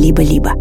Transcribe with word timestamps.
либо-либо. 0.00 0.52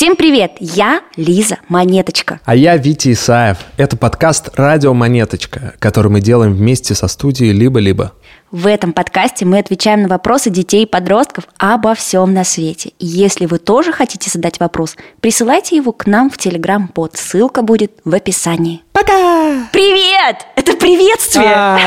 Всем 0.00 0.16
привет, 0.16 0.52
я 0.60 1.02
Лиза 1.16 1.58
Монеточка. 1.68 2.40
А 2.46 2.56
я 2.56 2.78
Витя 2.78 3.12
Исаев. 3.12 3.58
Это 3.76 3.98
подкаст 3.98 4.48
«Радио 4.54 4.94
Монеточка», 4.94 5.74
который 5.78 6.10
мы 6.10 6.22
делаем 6.22 6.54
вместе 6.54 6.94
со 6.94 7.06
студией 7.06 7.52
«Либо-либо». 7.52 8.14
В 8.50 8.66
этом 8.66 8.94
подкасте 8.94 9.44
мы 9.44 9.58
отвечаем 9.58 10.00
на 10.00 10.08
вопросы 10.08 10.48
детей 10.48 10.84
и 10.84 10.86
подростков 10.86 11.44
обо 11.58 11.94
всем 11.94 12.32
на 12.32 12.44
свете. 12.44 12.92
И 12.98 13.04
если 13.04 13.44
вы 13.44 13.58
тоже 13.58 13.92
хотите 13.92 14.30
задать 14.30 14.58
вопрос, 14.58 14.96
присылайте 15.20 15.76
его 15.76 15.92
к 15.92 16.06
нам 16.06 16.30
в 16.30 16.38
Телеграм-бот. 16.38 17.18
Ссылка 17.18 17.60
будет 17.60 17.92
в 18.06 18.14
описании. 18.14 18.80
Пока! 18.92 19.68
Привет! 19.70 20.46
Это 20.56 20.78
приветствие! 20.78 21.78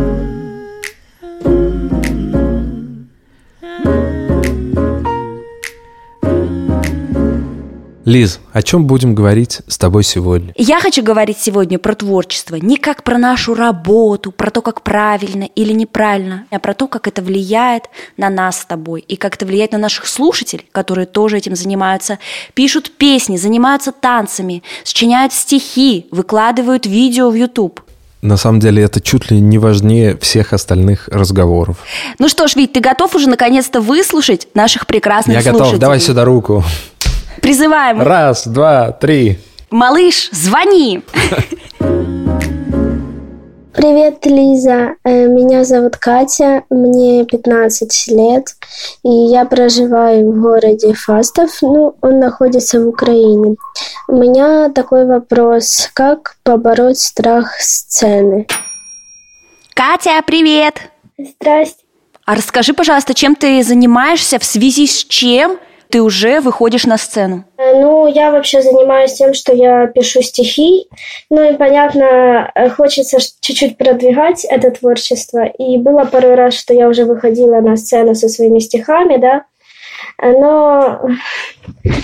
Лиз, 8.06 8.38
о 8.52 8.62
чем 8.62 8.86
будем 8.86 9.16
говорить 9.16 9.62
с 9.66 9.76
тобой 9.78 10.04
сегодня? 10.04 10.52
Я 10.56 10.78
хочу 10.78 11.02
говорить 11.02 11.38
сегодня 11.40 11.76
про 11.80 11.96
творчество, 11.96 12.54
не 12.54 12.76
как 12.76 13.02
про 13.02 13.18
нашу 13.18 13.52
работу, 13.52 14.30
про 14.30 14.52
то, 14.52 14.62
как 14.62 14.82
правильно 14.82 15.42
или 15.42 15.72
неправильно, 15.72 16.44
а 16.52 16.60
про 16.60 16.72
то, 16.72 16.86
как 16.86 17.08
это 17.08 17.20
влияет 17.20 17.86
на 18.16 18.30
нас 18.30 18.60
с 18.60 18.64
тобой 18.64 19.00
и 19.00 19.16
как 19.16 19.34
это 19.34 19.44
влияет 19.44 19.72
на 19.72 19.78
наших 19.78 20.06
слушателей, 20.06 20.68
которые 20.70 21.06
тоже 21.06 21.38
этим 21.38 21.56
занимаются, 21.56 22.20
пишут 22.54 22.92
песни, 22.96 23.36
занимаются 23.38 23.90
танцами, 23.90 24.62
сочиняют 24.84 25.32
стихи, 25.32 26.06
выкладывают 26.12 26.86
видео 26.86 27.28
в 27.30 27.34
YouTube. 27.34 27.80
На 28.22 28.36
самом 28.36 28.60
деле 28.60 28.84
это 28.84 29.00
чуть 29.00 29.32
ли 29.32 29.40
не 29.40 29.58
важнее 29.58 30.16
всех 30.18 30.52
остальных 30.52 31.08
разговоров. 31.08 31.78
Ну 32.20 32.28
что 32.28 32.46
ж, 32.46 32.54
Вить, 32.54 32.72
ты 32.72 32.78
готов 32.78 33.16
уже 33.16 33.28
наконец-то 33.28 33.80
выслушать 33.80 34.46
наших 34.54 34.86
прекрасных 34.86 35.34
Я 35.34 35.42
слушателей? 35.42 35.64
готов, 35.64 35.80
давай 35.80 35.98
сюда 35.98 36.24
руку. 36.24 36.62
Призываем. 37.42 38.00
Раз, 38.02 38.46
два, 38.46 38.92
три. 38.92 39.38
Малыш, 39.70 40.30
звони. 40.32 41.02
Привет, 43.72 44.24
Лиза. 44.24 44.94
Э, 45.04 45.26
Меня 45.26 45.62
зовут 45.64 45.98
Катя, 45.98 46.62
мне 46.70 47.26
15 47.26 48.08
лет, 48.08 48.46
и 49.04 49.10
я 49.10 49.44
проживаю 49.44 50.32
в 50.32 50.40
городе 50.40 50.94
Фастов, 50.94 51.50
ну, 51.60 51.94
он 52.00 52.18
находится 52.18 52.80
в 52.80 52.88
Украине. 52.88 53.56
У 54.08 54.16
меня 54.16 54.70
такой 54.70 55.04
вопрос, 55.04 55.90
как 55.92 56.36
побороть 56.42 56.98
страх 56.98 57.52
сцены? 57.60 58.46
Катя, 59.74 60.22
привет. 60.26 60.80
Здрасте. 61.18 61.76
А 62.24 62.34
расскажи, 62.34 62.72
пожалуйста, 62.72 63.12
чем 63.12 63.34
ты 63.36 63.62
занимаешься, 63.62 64.38
в 64.38 64.44
связи 64.44 64.86
с 64.86 65.04
чем 65.04 65.58
ты 65.88 66.02
уже 66.02 66.40
выходишь 66.40 66.84
на 66.86 66.98
сцену? 66.98 67.44
Э, 67.58 67.80
Ну, 67.80 68.06
я 68.06 68.30
вообще 68.30 68.62
занимаюсь 68.62 69.14
тем, 69.14 69.34
что 69.34 69.52
я 69.52 69.86
пишу 69.86 70.22
стихи. 70.22 70.88
Ну 71.30 71.50
и, 71.50 71.56
понятно, 71.56 72.50
э, 72.54 72.68
хочется 72.70 73.18
чуть-чуть 73.40 73.76
продвигать 73.78 74.44
это 74.44 74.70
творчество. 74.70 75.44
И 75.44 75.78
было 75.78 76.04
пару 76.04 76.34
раз, 76.34 76.54
что 76.54 76.74
я 76.74 76.88
уже 76.88 77.04
выходила 77.04 77.60
на 77.60 77.76
сцену 77.76 78.14
со 78.14 78.28
своими 78.28 78.58
стихами, 78.58 79.16
да. 79.16 79.44
Э, 80.22 80.32
Но 80.32 81.00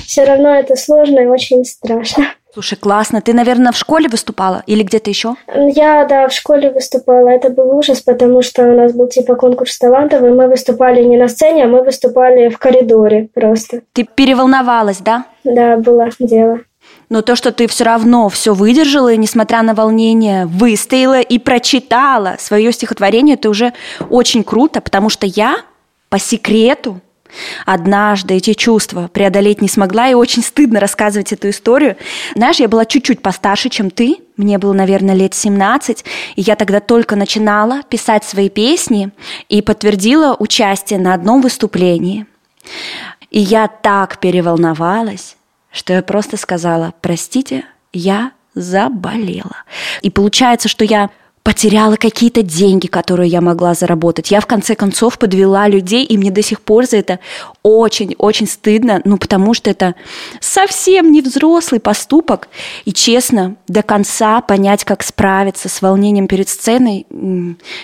все 0.06 0.24
равно 0.24 0.54
это 0.54 0.76
сложно 0.76 1.20
и 1.20 1.26
очень 1.26 1.64
страшно. 1.64 2.26
Слушай, 2.52 2.76
классно. 2.76 3.22
Ты, 3.22 3.32
наверное, 3.32 3.72
в 3.72 3.76
школе 3.76 4.08
выступала 4.08 4.62
или 4.66 4.82
где-то 4.82 5.08
еще? 5.08 5.36
Я, 5.54 6.04
да, 6.04 6.28
в 6.28 6.32
школе 6.32 6.70
выступала. 6.70 7.28
Это 7.28 7.48
был 7.48 7.74
ужас, 7.74 8.02
потому 8.02 8.42
что 8.42 8.64
у 8.64 8.76
нас 8.76 8.92
был 8.92 9.08
типа 9.08 9.36
конкурс 9.36 9.78
талантов, 9.78 10.22
и 10.22 10.28
мы 10.28 10.48
выступали 10.48 11.02
не 11.02 11.16
на 11.16 11.28
сцене, 11.28 11.64
а 11.64 11.68
мы 11.68 11.82
выступали 11.82 12.50
в 12.50 12.58
коридоре 12.58 13.30
просто. 13.32 13.80
Ты 13.94 14.04
переволновалась, 14.04 14.98
да? 14.98 15.24
Да, 15.44 15.78
было 15.78 16.10
дело. 16.18 16.60
Но 17.08 17.22
то, 17.22 17.36
что 17.36 17.52
ты 17.52 17.66
все 17.68 17.84
равно 17.84 18.28
все 18.28 18.52
выдержала, 18.52 19.12
и, 19.12 19.16
несмотря 19.16 19.62
на 19.62 19.74
волнение, 19.74 20.46
выстояла 20.46 21.20
и 21.20 21.38
прочитала 21.38 22.36
свое 22.38 22.72
стихотворение, 22.72 23.34
это 23.34 23.48
уже 23.48 23.72
очень 24.10 24.44
круто, 24.44 24.80
потому 24.80 25.08
что 25.08 25.26
я 25.26 25.56
по 26.10 26.18
секрету 26.18 27.00
однажды 27.66 28.34
эти 28.34 28.54
чувства 28.54 29.08
преодолеть 29.12 29.62
не 29.62 29.68
смогла, 29.68 30.08
и 30.08 30.14
очень 30.14 30.42
стыдно 30.42 30.80
рассказывать 30.80 31.32
эту 31.32 31.50
историю. 31.50 31.96
Знаешь, 32.34 32.60
я 32.60 32.68
была 32.68 32.84
чуть-чуть 32.84 33.22
постарше, 33.22 33.68
чем 33.68 33.90
ты, 33.90 34.16
мне 34.36 34.58
было, 34.58 34.72
наверное, 34.72 35.14
лет 35.14 35.34
17, 35.34 36.04
и 36.36 36.40
я 36.40 36.56
тогда 36.56 36.80
только 36.80 37.16
начинала 37.16 37.82
писать 37.84 38.24
свои 38.24 38.48
песни 38.48 39.10
и 39.48 39.62
подтвердила 39.62 40.36
участие 40.38 40.98
на 40.98 41.14
одном 41.14 41.40
выступлении. 41.40 42.26
И 43.30 43.40
я 43.40 43.68
так 43.68 44.18
переволновалась, 44.18 45.36
что 45.70 45.92
я 45.94 46.02
просто 46.02 46.36
сказала, 46.36 46.92
простите, 47.00 47.64
я 47.92 48.32
заболела. 48.54 49.56
И 50.02 50.10
получается, 50.10 50.68
что 50.68 50.84
я 50.84 51.10
потеряла 51.42 51.96
какие-то 51.96 52.42
деньги, 52.42 52.86
которые 52.86 53.28
я 53.28 53.40
могла 53.40 53.74
заработать. 53.74 54.30
Я 54.30 54.40
в 54.40 54.46
конце 54.46 54.74
концов 54.74 55.18
подвела 55.18 55.66
людей, 55.66 56.04
и 56.04 56.16
мне 56.16 56.30
до 56.30 56.42
сих 56.42 56.60
пор 56.60 56.86
за 56.86 56.98
это 56.98 57.18
очень-очень 57.62 58.46
стыдно, 58.46 59.00
ну 59.04 59.18
потому 59.18 59.52
что 59.52 59.68
это 59.70 59.94
совсем 60.40 61.10
не 61.10 61.20
взрослый 61.20 61.80
поступок. 61.80 62.48
И 62.84 62.92
честно, 62.92 63.56
до 63.66 63.82
конца 63.82 64.40
понять, 64.40 64.84
как 64.84 65.02
справиться 65.02 65.68
с 65.68 65.82
волнением 65.82 66.28
перед 66.28 66.48
сценой, 66.48 67.06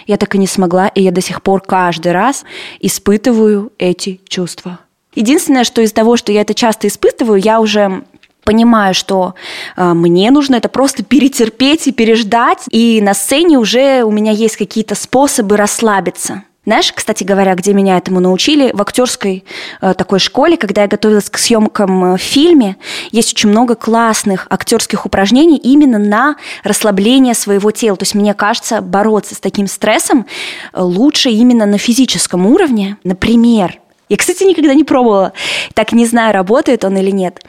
я 0.06 0.16
так 0.16 0.34
и 0.34 0.38
не 0.38 0.46
смогла, 0.46 0.88
и 0.88 1.02
я 1.02 1.10
до 1.10 1.20
сих 1.20 1.42
пор 1.42 1.60
каждый 1.60 2.12
раз 2.12 2.44
испытываю 2.80 3.72
эти 3.78 4.20
чувства. 4.28 4.78
Единственное, 5.14 5.64
что 5.64 5.82
из 5.82 5.92
того, 5.92 6.16
что 6.16 6.30
я 6.30 6.42
это 6.42 6.54
часто 6.54 6.86
испытываю, 6.86 7.40
я 7.40 7.60
уже 7.60 8.04
понимаю, 8.48 8.94
что 8.94 9.34
э, 9.76 9.92
мне 9.92 10.30
нужно 10.30 10.56
это 10.56 10.70
просто 10.70 11.04
перетерпеть 11.04 11.86
и 11.86 11.92
переждать, 11.92 12.64
и 12.70 13.02
на 13.02 13.12
сцене 13.12 13.58
уже 13.58 14.04
у 14.04 14.10
меня 14.10 14.32
есть 14.32 14.56
какие-то 14.56 14.94
способы 14.94 15.58
расслабиться. 15.58 16.44
Знаешь, 16.64 16.90
кстати 16.94 17.24
говоря, 17.24 17.54
где 17.54 17.74
меня 17.74 17.98
этому 17.98 18.20
научили? 18.20 18.70
В 18.72 18.80
актерской 18.80 19.44
э, 19.82 19.92
такой 19.92 20.18
школе, 20.18 20.56
когда 20.56 20.82
я 20.82 20.88
готовилась 20.88 21.28
к 21.28 21.36
съемкам 21.36 22.04
э, 22.04 22.16
в 22.16 22.20
фильме, 22.22 22.76
есть 23.10 23.34
очень 23.34 23.50
много 23.50 23.74
классных 23.74 24.46
актерских 24.48 25.04
упражнений 25.04 25.58
именно 25.58 25.98
на 25.98 26.36
расслабление 26.64 27.34
своего 27.34 27.70
тела. 27.70 27.98
То 27.98 28.04
есть 28.04 28.14
мне 28.14 28.32
кажется, 28.32 28.80
бороться 28.80 29.34
с 29.34 29.40
таким 29.40 29.66
стрессом 29.66 30.24
э, 30.72 30.80
лучше 30.80 31.28
именно 31.28 31.66
на 31.66 31.76
физическом 31.76 32.46
уровне. 32.46 32.96
Например, 33.04 33.78
я, 34.08 34.16
кстати, 34.16 34.44
никогда 34.44 34.72
не 34.72 34.84
пробовала. 34.84 35.34
Так 35.74 35.92
не 35.92 36.06
знаю, 36.06 36.32
работает 36.32 36.84
он 36.84 36.96
или 36.96 37.10
нет. 37.10 37.42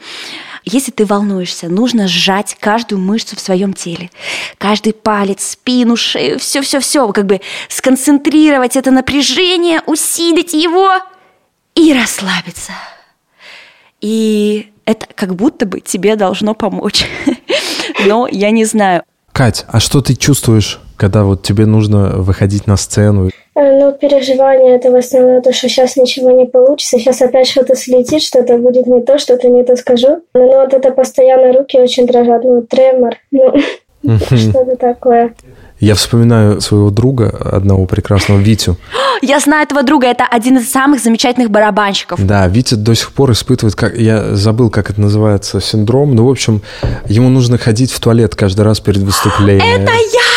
Если 0.64 0.90
ты 0.90 1.04
волнуешься, 1.06 1.68
нужно 1.68 2.06
сжать 2.06 2.56
каждую 2.60 3.00
мышцу 3.00 3.36
в 3.36 3.40
своем 3.40 3.72
теле. 3.72 4.10
Каждый 4.58 4.92
палец, 4.92 5.50
спину, 5.52 5.96
шею, 5.96 6.38
все-все-все. 6.38 7.10
Как 7.12 7.26
бы 7.26 7.40
сконцентрировать 7.68 8.76
это 8.76 8.90
напряжение, 8.90 9.80
усилить 9.86 10.52
его 10.52 10.90
и 11.74 11.92
расслабиться. 11.92 12.72
И 14.00 14.72
это 14.84 15.06
как 15.14 15.34
будто 15.34 15.66
бы 15.66 15.80
тебе 15.80 16.16
должно 16.16 16.54
помочь. 16.54 17.06
Но 18.06 18.28
я 18.30 18.50
не 18.50 18.64
знаю. 18.64 19.02
Кать, 19.32 19.64
а 19.68 19.80
что 19.80 20.00
ты 20.00 20.14
чувствуешь, 20.14 20.80
когда 21.00 21.24
вот 21.24 21.42
тебе 21.42 21.64
нужно 21.64 22.10
выходить 22.16 22.66
на 22.66 22.76
сцену? 22.76 23.30
Э, 23.56 23.80
Ну, 23.80 23.92
переживания 23.92 24.76
это 24.76 24.90
в 24.90 24.94
основном 24.94 25.40
то, 25.40 25.50
что 25.52 25.68
сейчас 25.68 25.96
ничего 25.96 26.30
не 26.30 26.44
получится, 26.44 26.98
сейчас 26.98 27.22
опять 27.22 27.48
что-то 27.48 27.74
слетит, 27.74 28.22
что-то 28.22 28.58
будет 28.58 28.86
не 28.86 29.00
то, 29.00 29.18
что-то 29.18 29.48
не 29.48 29.64
то 29.64 29.76
скажу. 29.76 30.20
Ну, 30.34 30.60
вот 30.60 30.74
это 30.74 30.90
постоянно 30.90 31.58
руки 31.58 31.78
очень 31.78 32.06
дрожат, 32.06 32.44
ну, 32.44 32.60
тремор, 32.62 33.14
ну, 33.30 33.54
что-то 34.36 34.76
такое. 34.76 35.32
Я 35.80 35.94
вспоминаю 35.94 36.60
своего 36.60 36.90
друга, 36.90 37.30
одного 37.30 37.86
прекрасного 37.86 38.38
Витю. 38.38 38.76
Я 39.22 39.40
знаю 39.40 39.62
этого 39.62 39.82
друга, 39.82 40.06
это 40.06 40.26
один 40.30 40.58
из 40.58 40.70
самых 40.70 41.02
замечательных 41.02 41.50
барабанщиков. 41.50 42.24
Да, 42.26 42.46
Витя 42.46 42.74
до 42.74 42.94
сих 42.94 43.12
пор 43.12 43.32
испытывает, 43.32 43.74
как 43.74 43.96
я 43.96 44.34
забыл, 44.34 44.70
как 44.70 44.90
это 44.90 45.00
называется, 45.00 45.60
синдром. 45.60 46.14
Ну, 46.14 46.26
в 46.26 46.30
общем, 46.30 46.62
ему 47.06 47.28
нужно 47.28 47.58
ходить 47.58 47.92
в 47.92 48.00
туалет 48.00 48.34
каждый 48.34 48.62
раз 48.62 48.80
перед 48.80 49.00
выступлением. 49.00 49.82
Это 49.82 49.92
я! 49.92 50.29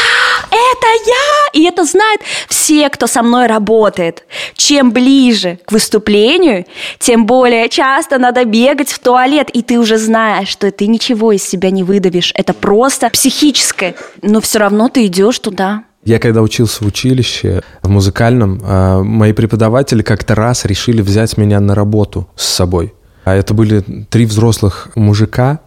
Я! 0.93 1.59
И 1.59 1.63
это 1.65 1.85
знают 1.85 2.21
все, 2.47 2.89
кто 2.89 3.07
со 3.07 3.23
мной 3.23 3.47
работает. 3.47 4.23
Чем 4.55 4.91
ближе 4.91 5.59
к 5.65 5.71
выступлению, 5.71 6.65
тем 6.99 7.25
более 7.25 7.69
часто 7.69 8.17
надо 8.17 8.45
бегать 8.45 8.89
в 8.89 8.99
туалет, 8.99 9.49
и 9.51 9.61
ты 9.61 9.79
уже 9.79 9.97
знаешь, 9.97 10.47
что 10.47 10.71
ты 10.71 10.87
ничего 10.87 11.31
из 11.31 11.43
себя 11.43 11.71
не 11.71 11.83
выдавишь. 11.83 12.31
Это 12.35 12.53
просто 12.53 13.09
психическое. 13.09 13.95
Но 14.21 14.41
все 14.41 14.59
равно 14.59 14.89
ты 14.89 15.05
идешь 15.05 15.39
туда. 15.39 15.83
Я 16.05 16.19
когда 16.19 16.41
учился 16.41 16.83
в 16.83 16.87
училище, 16.87 17.61
в 17.81 17.89
музыкальном, 17.89 18.61
э, 18.61 19.03
мои 19.03 19.31
преподаватели 19.31 20.01
как-то 20.01 20.35
раз 20.35 20.65
решили 20.65 21.01
взять 21.01 21.37
меня 21.37 21.61
на 21.61 21.75
работу 21.75 22.27
с 22.35 22.45
собой. 22.45 22.93
А 23.23 23.35
это 23.35 23.53
были 23.53 23.79
три 24.09 24.25
взрослых 24.25 24.89
мужика, 24.95 25.61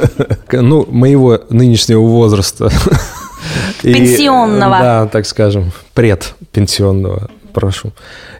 ну, 0.52 0.86
моего 0.88 1.40
нынешнего 1.50 2.02
возраста. 2.02 2.70
Пенсионного. 3.82 4.78
да, 4.78 5.06
так 5.06 5.26
скажем, 5.26 5.72
предпенсионного, 5.94 7.30
прошу. 7.52 7.92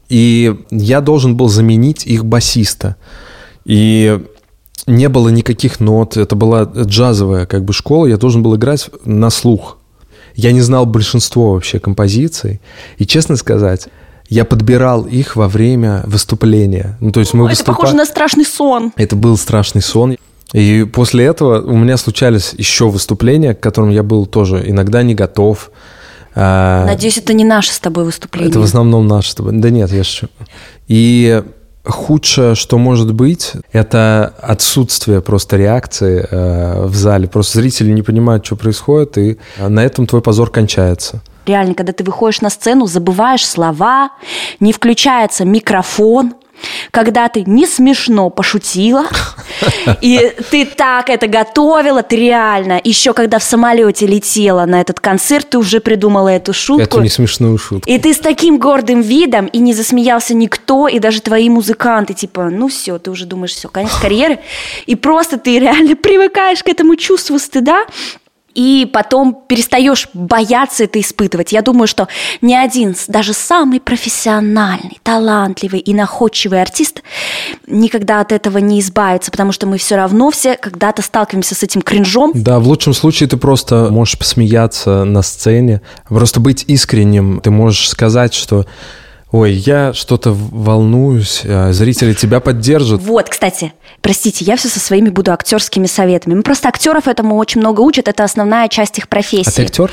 И 0.09 0.55
я 0.71 1.01
должен 1.01 1.37
был 1.37 1.49
заменить 1.49 2.07
их 2.07 2.25
басиста. 2.25 2.97
И 3.65 4.21
не 4.87 5.09
было 5.09 5.29
никаких 5.29 5.81
нот, 5.81 6.17
это 6.17 6.35
была 6.35 6.65
джазовая 6.65 7.47
как 7.47 7.65
бы 7.65 7.73
школа, 7.73 8.07
я 8.07 8.17
должен 8.17 8.43
был 8.43 8.57
играть 8.57 8.91
на 9.05 9.31
слух. 9.31 9.79
Я 10.35 10.53
не 10.53 10.61
знал 10.61 10.87
большинство 10.87 11.53
вообще 11.53 11.79
композиций. 11.79 12.61
И, 12.99 13.07
честно 13.07 13.37
сказать, 13.37 13.89
я 14.29 14.45
подбирал 14.45 15.03
их 15.05 15.37
во 15.37 15.49
время 15.49 16.03
выступления. 16.07 16.97
Ну, 17.01 17.11
то 17.13 17.21
есть 17.21 17.35
мы 17.35 17.45
Это 17.47 17.55
выступа- 17.55 17.67
похоже 17.67 17.95
на 17.97 18.07
страшный 18.07 18.45
сон. 18.45 18.93
Это 18.97 19.17
был 19.17 19.37
страшный 19.37 19.83
сон. 19.83 20.17
И 20.53 20.85
после 20.85 21.27
этого 21.27 21.61
у 21.61 21.77
меня 21.77 21.97
случались 21.97 22.55
еще 22.57 22.89
выступления, 22.89 23.55
к 23.55 23.61
которым 23.61 23.91
я 23.91 24.03
был 24.03 24.27
тоже 24.27 24.69
иногда 24.69 25.03
не 25.03 25.15
готов. 25.15 25.71
А, 26.35 26.87
Надеюсь, 26.87 27.19
это 27.19 27.33
не 27.33 27.45
наше 27.45 27.73
с 27.73 27.81
тобой 27.81 28.05
выступление. 28.05 28.51
Это 28.51 28.61
в 28.61 28.65
основном 28.65 29.07
наше 29.07 29.31
с 29.31 29.35
тобой. 29.35 29.53
Да 29.55 29.71
нет, 29.71 29.91
я 29.93 30.05
шучу. 30.05 30.29
И 30.89 31.43
худшее, 31.85 32.55
что 32.55 32.79
может 32.79 33.15
быть, 33.15 33.53
это 33.73 34.35
отсутствие 34.41 35.21
просто 35.23 35.57
реакции 35.57 36.27
э, 36.29 36.87
в 36.87 36.95
зале. 36.95 37.27
Просто 37.27 37.59
зрители 37.59 37.91
не 37.91 38.03
понимают, 38.03 38.45
что 38.45 38.57
происходит, 38.57 39.19
и 39.19 39.39
на 39.59 39.85
этом 39.85 40.07
твой 40.07 40.21
позор 40.21 40.51
кончается. 40.51 41.23
Реально, 41.47 41.75
когда 41.75 41.93
ты 41.93 42.05
выходишь 42.05 42.43
на 42.43 42.51
сцену, 42.51 42.87
забываешь 42.87 43.47
слова, 43.47 44.11
не 44.61 44.73
включается 44.73 45.45
микрофон, 45.45 46.35
когда 46.91 47.29
ты 47.29 47.45
не 47.47 47.67
смешно 47.67 48.31
пошутила, 48.31 49.07
и 50.01 50.33
ты 50.51 50.65
так 50.65 51.11
это 51.11 51.27
готовила, 51.27 52.03
ты 52.03 52.17
реально, 52.17 52.81
еще 52.83 53.13
когда 53.13 53.39
в 53.39 53.43
самолете 53.43 54.07
летела 54.07 54.65
на 54.67 54.81
этот 54.81 55.01
концерт, 55.01 55.51
ты 55.51 55.59
уже 55.59 55.81
придумала 55.81 56.29
эту 56.29 56.53
шутку. 56.53 56.83
Эту 56.83 57.01
не 57.03 57.09
смешную 57.09 57.59
шутку. 57.59 57.89
И 57.89 57.99
ты 57.99 58.15
с 58.15 58.19
таким 58.19 58.59
гордым 58.59 59.01
видом, 59.01 59.47
и 59.47 59.59
не 59.59 59.75
засмеялся 59.75 60.35
никто, 60.35 60.89
и 60.89 60.99
даже 60.99 61.21
твои 61.21 61.49
музыканты, 61.49 62.15
типа, 62.15 62.51
ну 62.51 62.69
все, 62.69 62.99
ты 62.99 63.11
уже 63.11 63.27
думаешь, 63.27 63.53
все, 63.53 63.69
конец 63.69 63.93
карьеры. 64.01 64.41
И 64.87 64.95
просто 64.95 65.39
ты 65.39 65.59
реально 65.59 65.97
привыкаешь 65.97 66.63
к 66.63 66.69
этому 66.69 66.97
чувству 66.97 67.39
стыда, 67.39 67.85
и 68.55 68.89
потом 68.93 69.39
перестаешь 69.47 70.09
бояться 70.15 70.85
это 70.85 71.01
испытывать. 71.01 71.53
Я 71.53 71.63
думаю, 71.63 71.87
что 71.87 72.09
ни 72.41 72.55
один, 72.55 72.95
даже 73.09 73.33
самый 73.33 73.81
профессиональный, 73.81 74.99
талантливый 75.03 75.81
и 75.81 75.95
находчивый 75.95 76.61
артист 76.61 77.03
никогда 77.67 78.21
от 78.21 78.33
этого 78.33 78.59
не 78.59 78.81
избавится, 78.81 79.31
потому 79.31 79.53
что 79.53 79.67
мы 79.67 79.79
все 79.79 79.97
равно 79.97 80.31
все 80.31 80.57
когда-то 80.57 81.03
сталкиваемся 81.03 81.55
с 81.55 81.63
этим 81.63 81.83
кринжом. 81.83 82.33
Да, 82.35 82.59
в 82.59 82.67
лучшем 82.67 82.95
случае 82.95 83.29
ты 83.29 83.37
просто 83.37 83.89
можешь 83.91 84.19
посмеяться 84.19 85.05
на 85.05 85.23
сцене, 85.23 85.83
просто 86.09 86.41
быть 86.41 86.65
искренним. 86.67 87.41
Ты 87.41 87.51
можешь 87.51 87.89
сказать, 87.89 88.35
что 88.35 88.67
Ой, 89.33 89.53
я 89.53 89.93
что-то 89.93 90.33
волнуюсь, 90.33 91.43
а 91.45 91.73
зрители 91.73 92.15
тебя 92.15 92.41
поддержат. 92.41 93.01
Вот, 93.01 93.29
кстати, 93.29 93.73
простите, 94.01 94.45
я 94.45 94.57
все 94.57 94.69
со 94.69 94.81
своими 94.81 95.09
буду 95.09 95.33
актерскими 95.33 95.87
советами. 95.87 96.35
Мы 96.35 96.43
просто 96.43 96.69
актеров 96.69 97.07
этому 97.07 97.37
очень 97.37 97.61
много 97.61 97.81
учат, 97.81 98.09
это 98.09 98.25
основная 98.25 98.69
часть 98.69 98.99
их 98.99 99.09
профессии. 99.09 99.49
А 99.49 99.53
ты 99.53 99.63
актер? 99.63 99.91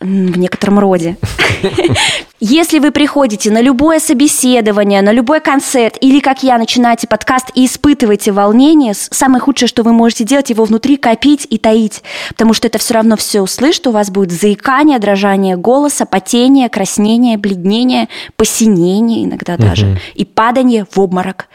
В 0.00 0.38
некотором 0.38 0.78
роде. 0.78 1.16
Если 2.40 2.78
вы 2.78 2.90
приходите 2.90 3.50
на 3.50 3.60
любое 3.60 4.00
собеседование, 4.00 5.02
на 5.02 5.12
любой 5.12 5.40
концерт, 5.40 5.98
или, 6.00 6.20
как 6.20 6.42
я, 6.42 6.56
начинаете 6.56 7.06
подкаст 7.06 7.50
и 7.54 7.66
испытываете 7.66 8.32
волнение, 8.32 8.94
самое 8.94 9.42
худшее, 9.42 9.68
что 9.68 9.82
вы 9.82 9.92
можете 9.92 10.24
делать, 10.24 10.48
его 10.48 10.64
внутри 10.64 10.96
копить 10.96 11.46
и 11.50 11.58
таить, 11.58 12.02
потому 12.30 12.54
что 12.54 12.66
это 12.66 12.78
все 12.78 12.94
равно 12.94 13.18
все 13.18 13.42
услышит, 13.42 13.86
у 13.88 13.90
вас 13.90 14.10
будет 14.10 14.32
заикание, 14.32 14.98
дрожание 14.98 15.58
голоса, 15.58 16.06
потение, 16.06 16.70
краснение, 16.70 17.36
бледнение, 17.36 18.08
посинение 18.36 19.26
иногда 19.26 19.58
даже, 19.58 20.00
и 20.14 20.24
падание 20.24 20.86
в 20.90 20.98
обморок. 20.98 21.48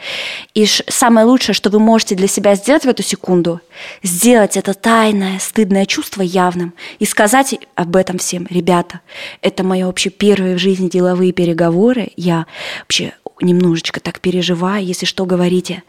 И 0.54 0.66
самое 0.66 1.26
лучшее, 1.26 1.56
что 1.56 1.68
вы 1.68 1.80
можете 1.80 2.14
для 2.14 2.28
себя 2.28 2.54
сделать 2.54 2.84
в 2.84 2.88
эту 2.88 3.02
секунду, 3.02 3.60
сделать 4.04 4.56
это 4.56 4.72
тайное, 4.72 5.40
стыдное 5.40 5.84
чувство 5.84 6.22
явным 6.22 6.74
и 7.00 7.06
сказать 7.06 7.58
об 7.74 7.96
этом 7.96 8.18
всем, 8.18 8.35
ребята, 8.50 9.00
это 9.42 9.64
мои 9.64 9.82
вообще 9.82 10.10
первые 10.10 10.56
в 10.56 10.58
жизни 10.58 10.88
деловые 10.88 11.32
переговоры, 11.32 12.10
я 12.16 12.46
вообще 12.80 13.12
немножечко 13.40 14.00
так 14.00 14.20
переживаю, 14.20 14.84
если 14.84 15.04
что, 15.04 15.26
говорите. 15.26 15.82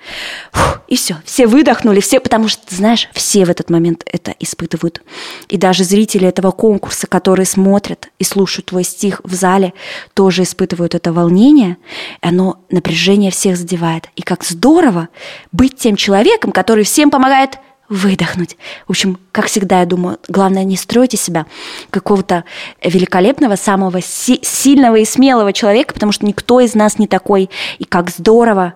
Фух, 0.52 0.82
и 0.88 0.98
все, 0.98 1.16
все 1.24 1.48
выдохнули, 1.48 2.00
все, 2.00 2.20
потому 2.20 2.48
что, 2.48 2.76
знаешь, 2.76 3.10
все 3.14 3.46
в 3.46 3.50
этот 3.50 3.70
момент 3.70 4.04
это 4.06 4.36
испытывают. 4.40 5.02
И 5.48 5.58
даже 5.58 5.84
зрители 5.84 6.28
этого 6.28 6.52
конкурса, 6.52 7.08
которые 7.08 7.46
смотрят 7.46 8.10
и 8.20 8.24
слушают 8.24 8.68
твой 8.68 8.84
стих 8.84 9.22
в 9.24 9.34
зале, 9.34 9.74
тоже 10.14 10.44
испытывают 10.44 10.96
это 10.96 11.14
волнение, 11.14 11.78
и 12.22 12.28
оно 12.28 12.60
напряжение 12.70 13.32
всех 13.32 13.58
задевает. 13.58 14.10
И 14.16 14.22
как 14.22 14.44
здорово 14.44 15.10
быть 15.52 15.78
тем 15.78 15.96
человеком, 15.96 16.52
который 16.52 16.84
всем 16.84 17.10
помогает 17.10 17.60
выдохнуть. 17.90 18.58
В 18.88 18.92
общем, 18.92 19.18
как 19.32 19.46
всегда, 19.46 19.80
я 19.80 19.86
думаю, 19.86 20.18
главное 20.28 20.64
не 20.64 20.76
стройте 20.76 21.18
себя 21.18 21.46
какого-то 21.90 22.44
великолепного, 22.84 23.56
самого 23.56 24.02
си- 24.02 24.40
сильного 24.44 24.98
и 24.98 25.06
смелого 25.06 25.54
человека, 25.54 25.94
потому 25.94 26.12
что 26.12 26.26
никто 26.26 26.60
из 26.60 26.76
нас 26.76 27.00
не 27.00 27.08
такой. 27.08 27.50
И 27.80 27.86
как 27.86 28.10
здорово 28.10 28.74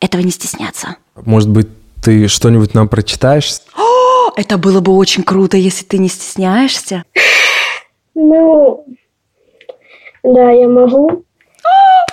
этого 0.00 0.20
не 0.20 0.30
стесняться. 0.30 0.96
Может 1.14 1.48
быть, 1.48 1.68
ты 2.02 2.28
что-нибудь 2.28 2.74
нам 2.74 2.88
прочитаешь? 2.88 3.52
О, 3.76 4.32
это 4.36 4.58
было 4.58 4.80
бы 4.80 4.92
очень 4.92 5.22
круто, 5.22 5.56
если 5.56 5.84
ты 5.84 5.98
не 5.98 6.08
стесняешься. 6.08 7.04
Ну, 8.14 8.84
да, 10.22 10.50
я 10.50 10.68
могу. 10.68 11.24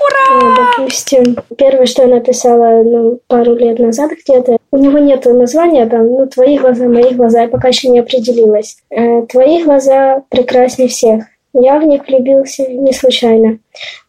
Ура! 0.04 0.56
Допустим, 0.78 1.38
первое, 1.58 1.86
что 1.86 2.04
я 2.04 2.08
написала 2.08 2.84
ну, 2.84 3.20
пару 3.28 3.56
лет 3.56 3.80
назад 3.80 4.12
где-то, 4.12 4.58
у 4.72 4.78
него 4.78 4.98
нет 4.98 5.26
названия 5.26 5.86
там, 5.86 6.08
ну, 6.08 6.28
твои 6.28 6.58
глаза, 6.58 6.86
мои 6.86 7.14
глаза, 7.14 7.44
я 7.44 7.48
пока 7.48 7.68
еще 7.70 7.90
не 7.90 8.00
определилась. 8.00 8.78
Э, 8.90 9.24
твои 9.24 9.64
глаза 9.64 10.24
прекраснее 10.30 10.90
всех. 10.90 11.26
Я 11.54 11.80
в 11.80 11.84
них 11.84 12.08
влюбился 12.08 12.68
не 12.68 12.94
случайно. 12.94 13.60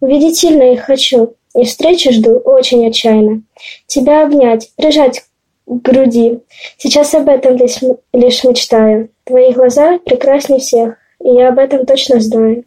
Увидеть 0.00 0.38
сильно 0.38 0.72
их 0.72 0.82
хочу, 0.82 1.34
и 1.54 1.64
встречи 1.64 2.10
жду 2.10 2.38
очень 2.38 2.86
отчаянно. 2.86 3.42
Тебя 3.86 4.24
обнять, 4.24 4.70
прижать 4.76 5.20
к 5.20 5.24
груди. 5.66 6.40
Сейчас 6.78 7.14
об 7.14 7.28
этом 7.28 7.56
лишь, 7.56 7.80
лишь 8.12 8.44
мечтаю. 8.44 9.10
Твои 9.24 9.52
глаза 9.52 9.98
прекраснее 9.98 10.60
всех, 10.60 10.96
и 11.22 11.28
я 11.28 11.48
об 11.48 11.58
этом 11.58 11.84
точно 11.84 12.20
знаю. 12.20 12.64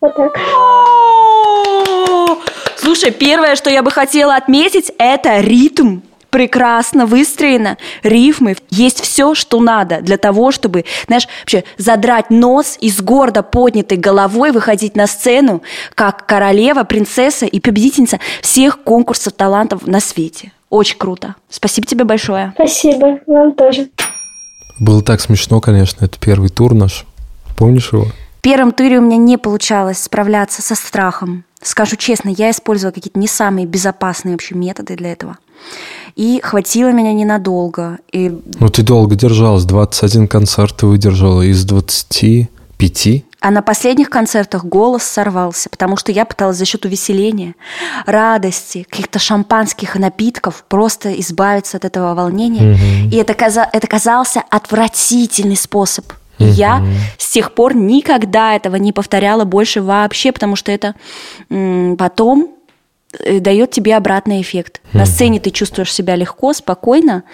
Вот 0.00 0.14
так. 0.14 0.38
Слушай, 2.86 3.10
первое, 3.10 3.56
что 3.56 3.68
я 3.68 3.82
бы 3.82 3.90
хотела 3.90 4.36
отметить, 4.36 4.92
это 4.96 5.40
ритм. 5.40 6.02
Прекрасно 6.30 7.04
выстроено, 7.04 7.78
рифмы, 8.04 8.56
есть 8.70 9.00
все, 9.00 9.34
что 9.34 9.58
надо 9.58 10.02
для 10.02 10.18
того, 10.18 10.52
чтобы, 10.52 10.84
знаешь, 11.08 11.26
вообще 11.40 11.64
задрать 11.78 12.30
нос 12.30 12.78
и 12.80 12.88
с 12.88 13.00
гордо 13.00 13.42
поднятой 13.42 13.98
головой 13.98 14.52
выходить 14.52 14.94
на 14.94 15.08
сцену, 15.08 15.62
как 15.96 16.26
королева, 16.26 16.84
принцесса 16.84 17.44
и 17.44 17.58
победительница 17.58 18.20
всех 18.40 18.78
конкурсов 18.84 19.32
талантов 19.32 19.84
на 19.88 19.98
свете. 19.98 20.52
Очень 20.70 20.98
круто. 20.98 21.34
Спасибо 21.50 21.88
тебе 21.88 22.04
большое. 22.04 22.52
Спасибо, 22.54 23.18
вам 23.26 23.54
тоже. 23.54 23.88
Было 24.78 25.02
так 25.02 25.20
смешно, 25.20 25.60
конечно, 25.60 26.04
это 26.04 26.20
первый 26.20 26.50
тур 26.50 26.72
наш. 26.72 27.04
Помнишь 27.58 27.92
его? 27.92 28.04
В 28.38 28.42
первом 28.42 28.70
туре 28.70 28.98
у 28.98 29.02
меня 29.02 29.16
не 29.16 29.38
получалось 29.38 29.98
справляться 29.98 30.62
со 30.62 30.76
страхом. 30.76 31.45
Скажу 31.66 31.96
честно, 31.96 32.28
я 32.28 32.52
использовала 32.52 32.94
какие-то 32.94 33.18
не 33.18 33.26
самые 33.26 33.66
безопасные 33.66 34.32
вообще 34.34 34.54
методы 34.54 34.94
для 34.94 35.10
этого. 35.10 35.36
И 36.14 36.40
хватило 36.40 36.92
меня 36.92 37.12
ненадолго. 37.12 37.98
И 38.12 38.28
Ну, 38.60 38.68
ты 38.68 38.82
долго 38.82 39.16
держалась. 39.16 39.64
21 39.64 40.28
концерт 40.28 40.76
ты 40.76 40.86
выдержала 40.86 41.42
из 41.42 41.64
25. 41.64 43.24
А 43.40 43.50
на 43.50 43.62
последних 43.62 44.10
концертах 44.10 44.64
голос 44.64 45.02
сорвался, 45.02 45.68
потому 45.68 45.96
что 45.96 46.12
я 46.12 46.24
пыталась 46.24 46.56
за 46.56 46.64
счет 46.66 46.84
увеселения, 46.84 47.56
радости, 48.06 48.86
каких-то 48.88 49.18
шампанских 49.18 49.96
напитков 49.96 50.64
просто 50.68 51.12
избавиться 51.20 51.78
от 51.78 51.84
этого 51.84 52.14
волнения. 52.14 52.78
И 53.10 53.16
это, 53.16 53.34
каза- 53.34 53.68
это 53.72 53.88
казался 53.88 54.42
отвратительный 54.50 55.56
способ. 55.56 56.04
И 56.38 56.44
я 56.44 56.84
с 57.18 57.30
тех 57.30 57.52
пор 57.52 57.74
никогда 57.74 58.54
этого 58.54 58.76
не 58.76 58.92
повторяла 58.92 59.44
больше 59.44 59.80
вообще, 59.80 60.32
потому 60.32 60.56
что 60.56 60.72
это 60.72 60.94
потом 61.48 62.54
э, 63.20 63.40
дает 63.40 63.70
тебе 63.70 63.96
обратный 63.96 64.40
эффект. 64.40 64.80
На 64.92 65.06
сцене 65.06 65.40
ты 65.40 65.50
чувствуешь 65.50 65.92
себя 65.92 66.16
легко, 66.16 66.52
спокойно, 66.52 67.24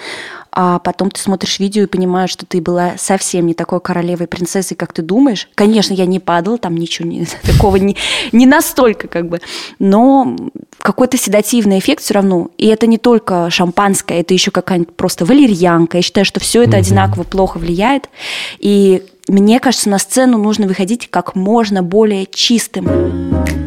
а 0.53 0.79
потом 0.79 1.11
ты 1.11 1.19
смотришь 1.19 1.59
видео 1.59 1.85
и 1.85 1.87
понимаешь, 1.87 2.31
что 2.31 2.45
ты 2.45 2.61
была 2.61 2.93
совсем 2.99 3.47
не 3.47 3.55
такой 3.55 3.81
королевой 3.81 4.27
принцессой, 4.27 4.77
как 4.77 4.93
ты 4.93 5.01
думаешь. 5.01 5.49
Конечно, 5.55 5.95
я 5.95 6.05
не 6.05 6.21
падала, 6.21 6.59
там 6.59 6.77
ничего 6.77 7.09
не, 7.09 7.27
такого 7.43 7.77
не, 7.77 7.97
не 8.33 8.47
настолько 8.47 9.09
как 9.09 9.29
бы, 9.29 9.41
но 9.79 10.37
какой-то 10.79 11.17
седативный 11.17 11.79
эффект 11.79 12.03
все 12.03 12.15
равно. 12.15 12.51
И 12.59 12.67
это 12.67 12.87
не 12.87 12.99
только 12.99 13.49
шампанское, 13.51 14.21
это 14.21 14.35
еще 14.35 14.51
какая-нибудь 14.51 14.95
просто 14.95 15.25
валерьянка. 15.25 15.99
Я 15.99 16.03
считаю, 16.03 16.27
что 16.27 16.39
все 16.39 16.63
это 16.63 16.73
угу. 16.73 16.81
одинаково 16.81 17.23
плохо 17.23 17.59
влияет. 17.59 18.11
И 18.59 19.03
мне 19.29 19.59
кажется, 19.61 19.89
на 19.89 19.99
сцену 19.99 20.37
нужно 20.37 20.67
выходить 20.67 21.09
как 21.09 21.35
можно 21.35 21.83
более 21.83 22.27
чистым. 22.27 23.62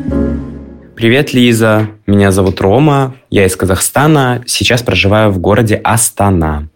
Привет, 0.96 1.34
Лиза. 1.34 1.90
Меня 2.08 2.32
зовут 2.32 2.62
Рома. 2.62 3.16
Я 3.30 3.46
из 3.46 3.58
Казахстана. 3.58 4.42
Сейчас 4.46 4.82
проживаю 4.82 5.30
в 5.30 5.40
городе 5.40 5.76
Астана. 5.84 6.70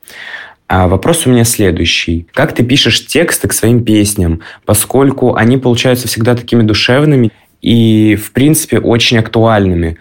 А 0.67 0.89
вопрос 0.89 1.25
у 1.25 1.29
меня 1.29 1.45
следующий. 1.45 2.27
Как 2.33 2.53
ты 2.53 2.63
пишешь 2.63 3.07
тексты 3.07 3.47
к 3.47 3.53
своим 3.53 3.85
песням, 3.85 4.41
поскольку 4.65 5.35
они 5.35 5.57
получаются 5.57 6.09
всегда 6.09 6.35
такими 6.35 6.63
душевными 6.63 7.31
и, 7.61 8.15
в 8.15 8.33
принципе, 8.33 8.79
очень 8.79 9.17
актуальными? 9.17 9.97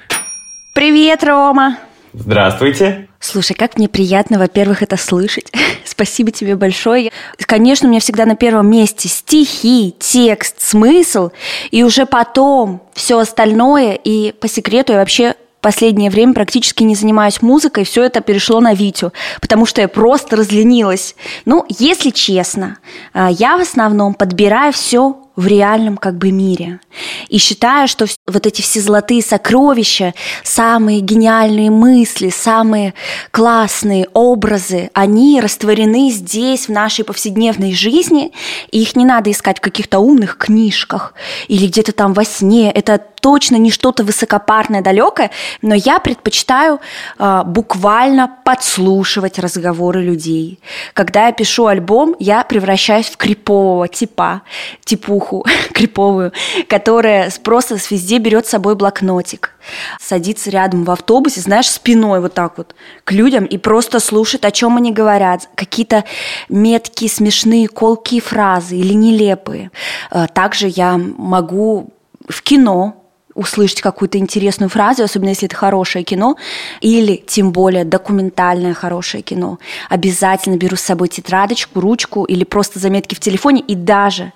Привет, 0.74 1.22
Рома! 1.22 1.78
Здравствуйте! 2.12 3.07
Слушай, 3.20 3.54
как 3.54 3.76
мне 3.78 3.88
приятно, 3.88 4.38
во-первых, 4.38 4.82
это 4.82 4.96
слышать. 4.96 5.52
Спасибо 5.84 6.30
тебе 6.30 6.54
большое. 6.54 7.10
Конечно, 7.38 7.88
у 7.88 7.90
меня 7.90 8.00
всегда 8.00 8.26
на 8.26 8.36
первом 8.36 8.70
месте 8.70 9.08
стихи, 9.08 9.94
текст, 9.98 10.60
смысл, 10.60 11.30
и 11.70 11.82
уже 11.82 12.06
потом 12.06 12.80
все 12.94 13.18
остальное. 13.18 13.94
И 13.94 14.32
по 14.32 14.48
секрету 14.48 14.92
я 14.92 15.00
вообще 15.00 15.34
последнее 15.60 16.10
время 16.10 16.34
практически 16.34 16.84
не 16.84 16.94
занимаюсь 16.94 17.42
музыкой, 17.42 17.84
все 17.84 18.04
это 18.04 18.20
перешло 18.20 18.60
на 18.60 18.74
Витю, 18.74 19.12
потому 19.40 19.66
что 19.66 19.80
я 19.80 19.88
просто 19.88 20.36
разленилась. 20.36 21.16
Ну, 21.44 21.66
если 21.68 22.10
честно, 22.10 22.78
а, 23.12 23.30
я 23.30 23.58
в 23.58 23.60
основном 23.60 24.14
подбираю 24.14 24.72
все 24.72 25.16
в 25.38 25.46
реальном 25.46 25.96
как 25.96 26.18
бы 26.18 26.32
мире. 26.32 26.80
И 27.28 27.38
считаю, 27.38 27.86
что 27.86 28.06
вот 28.26 28.44
эти 28.44 28.60
все 28.60 28.80
золотые 28.80 29.22
сокровища, 29.22 30.12
самые 30.42 30.98
гениальные 30.98 31.70
мысли, 31.70 32.28
самые 32.28 32.92
классные 33.30 34.08
образы, 34.14 34.90
они 34.94 35.40
растворены 35.40 36.10
здесь, 36.10 36.66
в 36.66 36.72
нашей 36.72 37.04
повседневной 37.04 37.72
жизни, 37.72 38.32
и 38.72 38.82
их 38.82 38.96
не 38.96 39.04
надо 39.04 39.30
искать 39.30 39.58
в 39.58 39.60
каких-то 39.60 40.00
умных 40.00 40.38
книжках 40.38 41.14
или 41.46 41.68
где-то 41.68 41.92
там 41.92 42.14
во 42.14 42.24
сне. 42.24 42.72
Это 42.72 43.00
точно 43.20 43.56
не 43.56 43.70
что-то 43.70 44.04
высокопарное, 44.04 44.82
далекое, 44.82 45.30
но 45.62 45.74
я 45.74 45.98
предпочитаю 45.98 46.80
э, 47.18 47.42
буквально 47.44 48.30
подслушивать 48.44 49.38
разговоры 49.38 50.02
людей. 50.02 50.60
Когда 50.94 51.26
я 51.26 51.32
пишу 51.32 51.66
альбом, 51.66 52.14
я 52.18 52.44
превращаюсь 52.44 53.06
в 53.06 53.16
крипового 53.16 53.88
типа, 53.88 54.42
типуху 54.84 55.44
криповую, 55.72 56.32
которая 56.68 57.30
просто 57.42 57.76
везде 57.90 58.18
берет 58.18 58.46
с 58.46 58.50
собой 58.50 58.74
блокнотик, 58.74 59.54
садится 60.00 60.50
рядом 60.50 60.84
в 60.84 60.90
автобусе, 60.90 61.40
знаешь, 61.40 61.68
спиной 61.68 62.20
вот 62.20 62.34
так 62.34 62.58
вот 62.58 62.74
к 63.04 63.12
людям 63.12 63.44
и 63.44 63.58
просто 63.58 64.00
слушает, 64.00 64.44
о 64.44 64.50
чем 64.50 64.76
они 64.76 64.92
говорят, 64.92 65.48
какие-то 65.54 66.04
меткие, 66.48 67.10
смешные, 67.10 67.68
колкие 67.68 68.20
фразы 68.20 68.76
или 68.76 68.92
нелепые. 68.92 69.70
Э, 70.10 70.26
также 70.32 70.68
я 70.68 70.98
могу 70.98 71.90
в 72.28 72.42
кино 72.42 72.94
услышать 73.38 73.80
какую-то 73.80 74.18
интересную 74.18 74.68
фразу, 74.68 75.04
особенно 75.04 75.30
если 75.30 75.46
это 75.46 75.56
хорошее 75.56 76.04
кино, 76.04 76.36
или 76.80 77.16
тем 77.16 77.52
более 77.52 77.84
документальное 77.84 78.74
хорошее 78.74 79.22
кино. 79.22 79.58
Обязательно 79.88 80.56
беру 80.56 80.76
с 80.76 80.80
собой 80.80 81.08
тетрадочку, 81.08 81.80
ручку 81.80 82.24
или 82.24 82.44
просто 82.44 82.78
заметки 82.78 83.14
в 83.14 83.20
телефоне. 83.20 83.60
И 83.60 83.74
даже 83.76 84.32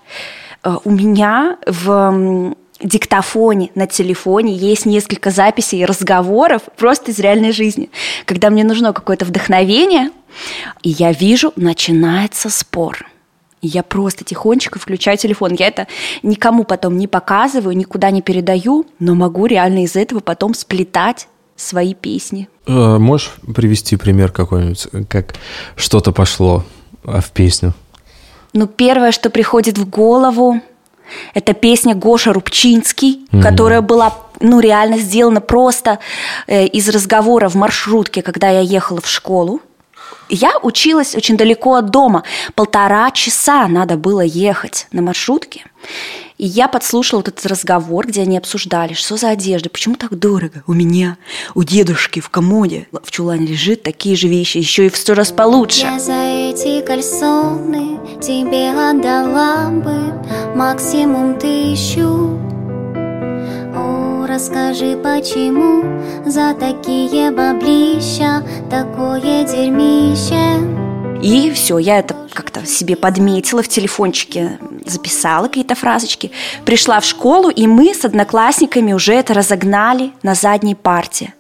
э, 0.63 0.77
у 0.85 0.91
меня 0.91 1.59
в 1.67 2.55
диктофоне 2.81 3.71
на 3.75 3.87
телефоне 3.87 4.55
есть 4.55 4.87
несколько 4.87 5.31
записей 5.31 5.81
и 5.81 5.85
разговоров 5.85 6.63
просто 6.77 7.11
из 7.11 7.19
реальной 7.19 7.53
жизни. 7.53 7.91
Когда 8.25 8.51
мне 8.51 8.65
нужно 8.65 8.93
какое-то 8.93 9.25
вдохновение, 9.25 10.11
и 10.83 10.91
я 10.91 11.13
вижу, 11.13 11.53
начинается 11.57 12.51
спор– 12.51 13.07
я 13.63 13.83
просто 13.83 14.25
тихонечко 14.25 14.79
включаю 14.79 15.17
телефон. 15.17 15.55
Я 15.55 15.69
это 15.69 15.87
никому 16.23 16.65
потом 16.65 16.99
не 16.99 17.07
показываю, 17.07 17.77
никуда 17.77 18.11
не 18.11 18.21
передаю, 18.21 18.87
но 18.99 19.15
могу 19.15 19.47
реально 19.47 19.85
из 19.85 19.97
этого 19.97 20.21
потом 20.21 20.55
сплетать 20.55 21.29
свои 21.57 21.95
песни. 21.95 22.49
Э, 22.67 22.99
можешь 22.99 23.35
привести 23.55 23.97
пример 23.97 24.33
какой-нибудь, 24.33 24.89
как 25.09 25.35
что-то 25.77 26.13
пошло 26.13 26.65
а, 27.05 27.21
в 27.21 27.31
песню? 27.31 27.73
Ну, 28.53 28.67
первое, 28.67 29.13
что 29.13 29.31
приходит 29.31 29.79
в 29.79 29.89
голову, 29.89 30.61
это 31.35 31.53
песня 31.53 31.95
Гоша 31.95 32.33
Рубчинский, 32.33 33.27
mm-hmm. 33.31 33.43
которая 33.43 33.81
была 33.81 34.15
ну, 34.41 34.61
реально 34.61 34.99
сделана 34.99 35.41
просто 35.41 36.01
э, 36.47 36.67
из 36.67 36.89
разговора 36.89 37.49
в 37.49 37.55
маршрутке, 37.55 38.23
когда 38.23 38.51
я 38.51 38.61
ехала 38.61 39.01
в 39.01 39.09
школу. 39.09 39.61
Я 40.29 40.59
училась 40.63 41.15
очень 41.15 41.37
далеко 41.37 41.75
от 41.75 41.91
дома. 41.91 42.23
Полтора 42.55 43.11
часа 43.11 43.69
надо 43.69 43.97
было 43.97 44.23
ехать 44.23 44.87
на 44.93 45.03
маршрутке. 45.03 45.65
И 46.39 46.47
я 46.47 46.69
подслушала 46.69 47.21
этот 47.21 47.45
разговор, 47.47 48.07
где 48.07 48.23
они 48.23 48.37
обсуждали, 48.37 48.95
что 48.95 49.17
за 49.17 49.31
одежда, 49.31 49.71
почему 49.71 49.95
так 49.95 50.19
дорого. 50.19 50.65
У 50.67 50.73
меня, 50.73 51.17
у 51.55 51.63
дедушки 51.63 52.21
в 52.21 52.31
комоде 52.31 52.89
в 52.91 53.11
чулане 53.11 53.47
лежит 53.47 53.83
такие 53.83 54.17
же 54.17 54.29
вещи, 54.29 54.59
еще 54.59 54.87
и 54.87 54.91
в 54.91 54.97
сто 54.97 55.15
раз 55.15 55.31
получше. 55.31 55.83
Я 55.83 55.99
за 56.01 56.15
эти 56.15 56.85
кальсоны 56.85 58.01
тебе 58.21 58.71
отдала 58.71 59.69
бы 59.71 60.57
максимум 60.57 61.39
тысячу 61.39 62.52
расскажи, 64.27 64.97
почему 64.97 66.03
за 66.25 66.55
такие 66.55 67.31
баблища 67.31 68.45
такое 68.71 69.45
дерьмище? 69.45 70.83
И 71.23 71.51
все, 71.53 71.79
я 71.79 71.99
это 71.99 72.17
как-то 72.33 72.67
себе 72.67 72.97
подметила 72.97 73.63
в 73.63 73.69
телефончике, 73.69 74.59
записала 74.85 75.47
какие-то 75.47 75.75
фразочки. 75.75 76.33
Пришла 76.65 77.01
в 77.01 77.05
школу, 77.05 77.49
и 77.49 77.67
мы 77.67 77.95
с 77.95 78.05
одноклассниками 78.05 78.93
уже 78.93 79.15
это 79.15 79.35
разогнали 79.35 80.13
на 80.23 80.35
задней 80.35 80.75
парте. 80.75 81.35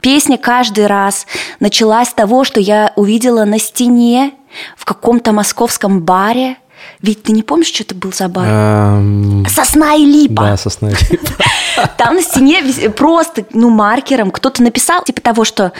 Песня 0.00 0.38
каждый 0.38 0.86
раз 0.86 1.26
началась 1.60 2.08
с 2.08 2.14
того, 2.14 2.44
что 2.44 2.58
я 2.58 2.92
увидела 2.96 3.44
на 3.44 3.58
стене 3.58 4.32
в 4.76 4.84
каком-то 4.84 5.32
московском 5.32 6.02
баре– 6.02 6.56
ведь 7.00 7.22
ты 7.22 7.32
не 7.32 7.42
помнишь, 7.42 7.68
что 7.68 7.82
это 7.82 7.94
был 7.94 8.12
за 8.12 8.28
бар? 8.28 8.46
Эм... 8.46 9.46
Сосна 9.48 9.94
и 9.94 10.04
липа. 10.04 10.42
Да, 10.42 10.56
сосна 10.56 10.90
и 10.90 10.94
липа. 11.10 11.32
Там 11.96 12.16
на 12.16 12.22
стене 12.22 12.62
просто, 12.90 13.44
ну, 13.52 13.70
маркером 13.70 14.30
кто-то 14.30 14.62
написал, 14.62 15.02
типа 15.04 15.20
того, 15.20 15.44
что 15.44 15.72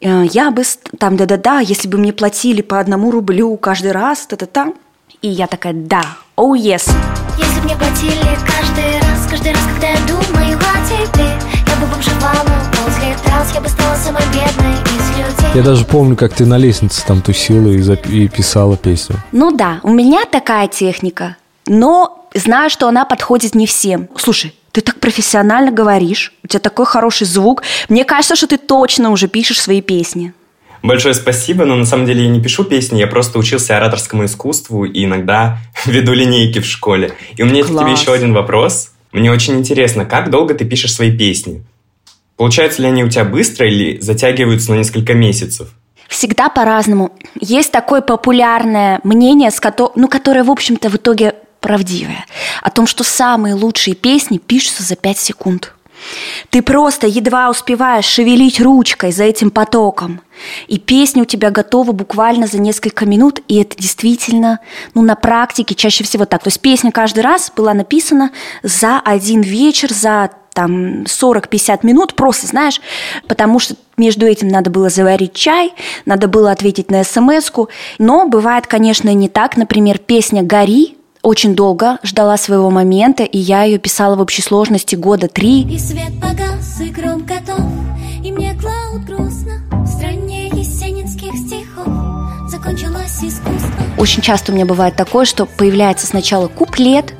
э, 0.00 0.24
я 0.32 0.50
бы 0.50 0.62
там, 0.98 1.16
да-да-да, 1.16 1.60
если 1.60 1.88
бы 1.88 1.98
мне 1.98 2.12
платили 2.12 2.62
по 2.62 2.78
одному 2.78 3.10
рублю 3.10 3.56
каждый 3.56 3.92
раз, 3.92 4.26
та-та-та. 4.26 4.72
И 5.20 5.28
я 5.28 5.46
такая, 5.46 5.72
да, 5.72 6.02
oh 6.36 6.52
yes. 6.52 6.90
Если 7.38 7.60
бы 7.60 7.64
мне 7.66 7.76
платили 7.76 8.38
каждый 8.46 9.00
раз, 9.00 9.26
каждый 9.30 9.52
раз, 9.52 9.62
когда 9.72 9.88
я 9.88 9.98
думаю 10.06 10.58
о 10.58 10.88
тебе, 10.88 11.26
я 11.66 11.76
бы 11.76 11.86
бомжевала 11.92 12.61
Я 15.54 15.62
даже 15.62 15.84
помню, 15.84 16.16
как 16.16 16.32
ты 16.32 16.46
на 16.46 16.56
лестнице 16.56 17.04
там 17.06 17.20
тусила 17.20 17.68
и, 17.68 17.78
зап- 17.78 18.10
и 18.10 18.26
писала 18.28 18.76
песню. 18.78 19.16
Ну 19.32 19.54
да, 19.54 19.80
у 19.82 19.90
меня 19.90 20.24
такая 20.24 20.66
техника, 20.66 21.36
но 21.66 22.26
знаю, 22.34 22.70
что 22.70 22.88
она 22.88 23.04
подходит 23.04 23.54
не 23.54 23.66
всем. 23.66 24.08
Слушай, 24.16 24.54
ты 24.72 24.80
так 24.80 24.98
профессионально 24.98 25.70
говоришь, 25.70 26.32
у 26.42 26.46
тебя 26.46 26.60
такой 26.60 26.86
хороший 26.86 27.26
звук. 27.26 27.62
Мне 27.90 28.04
кажется, 28.04 28.34
что 28.34 28.46
ты 28.46 28.56
точно 28.56 29.10
уже 29.10 29.28
пишешь 29.28 29.60
свои 29.60 29.82
песни. 29.82 30.32
Большое 30.82 31.12
спасибо, 31.14 31.66
но 31.66 31.76
на 31.76 31.84
самом 31.84 32.06
деле 32.06 32.24
я 32.24 32.30
не 32.30 32.40
пишу 32.40 32.64
песни, 32.64 32.98
я 32.98 33.06
просто 33.06 33.38
учился 33.38 33.76
ораторскому 33.76 34.24
искусству 34.24 34.84
и 34.86 35.04
иногда 35.04 35.58
веду 35.84 36.14
линейки 36.14 36.60
в 36.60 36.66
школе. 36.66 37.12
И 37.36 37.42
у 37.42 37.46
меня 37.46 37.62
Класс. 37.62 37.76
к 37.76 37.80
тебе 37.82 37.92
еще 37.92 38.12
один 38.14 38.32
вопрос. 38.32 38.90
Мне 39.12 39.30
очень 39.30 39.58
интересно, 39.58 40.06
как 40.06 40.30
долго 40.30 40.54
ты 40.54 40.64
пишешь 40.64 40.94
свои 40.94 41.14
песни? 41.14 41.62
Получаются 42.42 42.82
ли 42.82 42.88
они 42.88 43.04
у 43.04 43.08
тебя 43.08 43.24
быстро 43.24 43.68
или 43.68 44.00
затягиваются 44.00 44.72
на 44.72 44.78
несколько 44.78 45.14
месяцев? 45.14 45.68
Всегда 46.08 46.48
по-разному. 46.48 47.12
Есть 47.40 47.70
такое 47.70 48.00
популярное 48.00 48.98
мнение, 49.04 49.52
с 49.52 49.60
кото... 49.60 49.92
ну, 49.94 50.08
которое, 50.08 50.42
в 50.42 50.50
общем-то, 50.50 50.90
в 50.90 50.96
итоге 50.96 51.36
правдивое, 51.60 52.26
о 52.60 52.70
том, 52.70 52.88
что 52.88 53.04
самые 53.04 53.54
лучшие 53.54 53.94
песни 53.94 54.38
пишутся 54.38 54.82
за 54.82 54.96
5 54.96 55.18
секунд. 55.18 55.72
Ты 56.50 56.62
просто 56.62 57.06
едва 57.06 57.48
успеваешь 57.48 58.06
шевелить 58.06 58.60
ручкой 58.60 59.12
за 59.12 59.22
этим 59.22 59.52
потоком, 59.52 60.20
и 60.66 60.80
песня 60.80 61.22
у 61.22 61.26
тебя 61.26 61.52
готова 61.52 61.92
буквально 61.92 62.48
за 62.48 62.58
несколько 62.58 63.06
минут, 63.06 63.38
и 63.46 63.62
это 63.62 63.76
действительно, 63.76 64.58
ну, 64.94 65.02
на 65.02 65.14
практике 65.14 65.76
чаще 65.76 66.02
всего 66.02 66.24
так. 66.24 66.42
То 66.42 66.48
есть 66.48 66.60
песня 66.60 66.90
каждый 66.90 67.20
раз 67.20 67.52
была 67.54 67.72
написана 67.72 68.32
за 68.64 68.98
один 68.98 69.42
вечер, 69.42 69.92
за 69.92 70.30
там 70.52 71.02
40-50 71.02 71.80
минут, 71.82 72.14
просто, 72.14 72.46
знаешь, 72.46 72.80
потому 73.26 73.58
что 73.58 73.74
между 73.96 74.26
этим 74.26 74.48
надо 74.48 74.70
было 74.70 74.88
заварить 74.88 75.34
чай, 75.34 75.72
надо 76.06 76.28
было 76.28 76.50
ответить 76.50 76.90
на 76.90 77.04
смс 77.04 77.50
-ку. 77.50 77.68
Но 77.98 78.28
бывает, 78.28 78.66
конечно, 78.66 79.12
не 79.14 79.28
так. 79.28 79.56
Например, 79.56 79.98
песня 79.98 80.42
«Гори» 80.42 80.96
очень 81.22 81.54
долго 81.54 81.98
ждала 82.02 82.36
своего 82.36 82.70
момента, 82.70 83.22
и 83.22 83.38
я 83.38 83.62
ее 83.62 83.78
писала 83.78 84.16
в 84.16 84.20
общей 84.20 84.42
сложности 84.42 84.96
года 84.96 85.28
три. 85.28 85.62
И 85.62 85.78
свет 85.78 86.12
погас, 86.20 86.80
и 86.80 86.90
гром 86.90 87.24
готов, 87.24 87.60
и 88.24 88.32
мне 88.32 88.58
клауд 88.60 89.04
грустно. 89.04 89.62
В 89.70 89.86
стране 89.86 90.48
есенинских 90.48 91.32
стихов 91.46 91.86
закончилось 92.48 93.18
искусство. 93.22 93.82
Очень 93.98 94.22
часто 94.22 94.52
у 94.52 94.54
меня 94.54 94.66
бывает 94.66 94.96
такое, 94.96 95.24
что 95.24 95.46
появляется 95.46 96.06
сначала 96.06 96.48
куплет, 96.48 97.14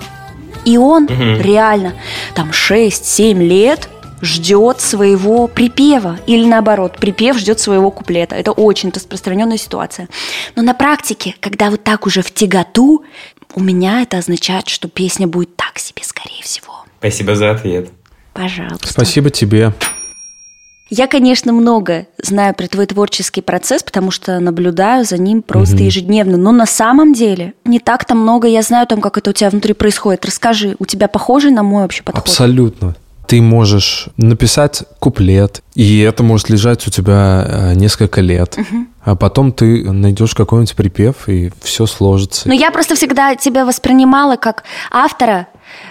и 0.65 0.77
он 0.77 1.07
реально 1.09 1.95
там 2.35 2.51
6-7 2.51 3.35
лет 3.35 3.89
ждет 4.23 4.81
своего 4.81 5.49
припева. 5.49 6.19
Или 6.27 6.47
наоборот, 6.47 6.97
припев 6.99 7.39
ждет 7.39 7.61
своего 7.61 7.91
куплета. 7.91 8.37
Это 8.37 8.53
очень 8.53 8.91
распространенная 8.91 9.59
ситуация. 9.59 10.09
Но 10.55 10.63
на 10.63 10.75
практике, 10.75 11.35
когда 11.41 11.71
вот 11.71 11.83
так 11.83 12.07
уже 12.07 12.23
в 12.23 12.33
тяготу, 12.33 13.05
у 13.55 13.61
меня 13.61 14.03
это 14.03 14.19
означает, 14.19 14.69
что 14.69 14.89
песня 14.89 15.27
будет 15.27 15.57
так 15.57 15.79
себе, 15.79 16.03
скорее 16.05 16.43
всего. 16.43 16.85
Спасибо 16.99 17.35
за 17.35 17.51
ответ. 17.51 17.91
Пожалуйста. 18.33 18.89
Спасибо 18.89 19.31
тебе. 19.31 19.73
Я, 20.95 21.07
конечно, 21.07 21.55
много 21.55 22.07
знаю 22.23 22.55
про 22.55 22.67
твой 22.67 22.85
творческий 22.85 23.41
процесс, 23.41 23.83
потому 23.83 24.11
что 24.11 24.39
наблюдаю 24.41 25.07
за 25.07 25.17
ним 25.17 25.41
просто 25.41 25.77
Мгм. 25.77 25.85
ежедневно. 25.85 26.37
Но 26.37 26.53
на 26.53 26.67
самом 26.67 27.15
деле 27.15 27.55
не 27.65 27.79
так-то 27.79 28.15
много 28.15 28.47
я 28.47 28.61
знаю 28.61 28.87
там, 28.87 29.01
как 29.01 29.17
это 29.17 29.31
у 29.31 29.33
тебя 29.33 29.49
внутри 29.49 29.73
происходит. 29.73 30.27
Расскажи, 30.27 30.77
у 30.79 30.85
тебя 30.85 31.09
похожий 31.09 31.51
на 31.51 31.63
мой 31.63 31.85
вообще 31.85 32.03
подход? 32.03 32.25
Абсолютно. 32.25 32.95
Ты 33.33 33.41
можешь 33.41 34.09
написать 34.19 34.83
куплет, 34.99 35.63
и 35.75 36.01
это 36.01 36.23
может 36.23 36.51
лежать 36.51 36.87
у 36.87 36.91
тебя 36.91 37.47
э, 37.49 37.75
несколько 37.77 38.21
лет. 38.21 38.59
А 39.03 39.17
потом 39.17 39.53
ты 39.53 39.91
найдешь 39.91 40.35
какой-нибудь 40.35 40.77
припев, 40.77 41.31
и 41.31 41.51
все 41.63 41.87
сложится. 41.87 42.47
Но 42.47 42.53
я 42.53 42.71
просто 42.71 42.95
всегда 42.95 43.35
тебя 43.35 43.65
воспринимала 43.65 44.37
как 44.37 44.65
автора 44.91 45.47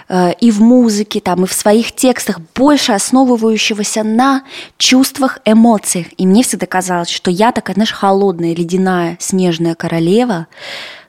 э, 0.08 0.34
и 0.34 0.52
в 0.52 0.60
музыке, 0.60 1.18
там, 1.18 1.42
и 1.42 1.48
в 1.48 1.52
своих 1.52 1.90
текстах, 1.90 2.38
больше 2.54 2.92
основывающегося 2.92 4.04
на 4.04 4.44
чувствах, 4.78 5.40
эмоциях. 5.44 6.06
И 6.18 6.28
мне 6.28 6.44
всегда 6.44 6.66
казалось, 6.66 7.10
что 7.10 7.32
я 7.32 7.50
такая, 7.50 7.74
знаешь, 7.74 7.90
холодная, 7.90 8.54
ледяная, 8.54 9.16
снежная 9.18 9.74
королева, 9.74 10.46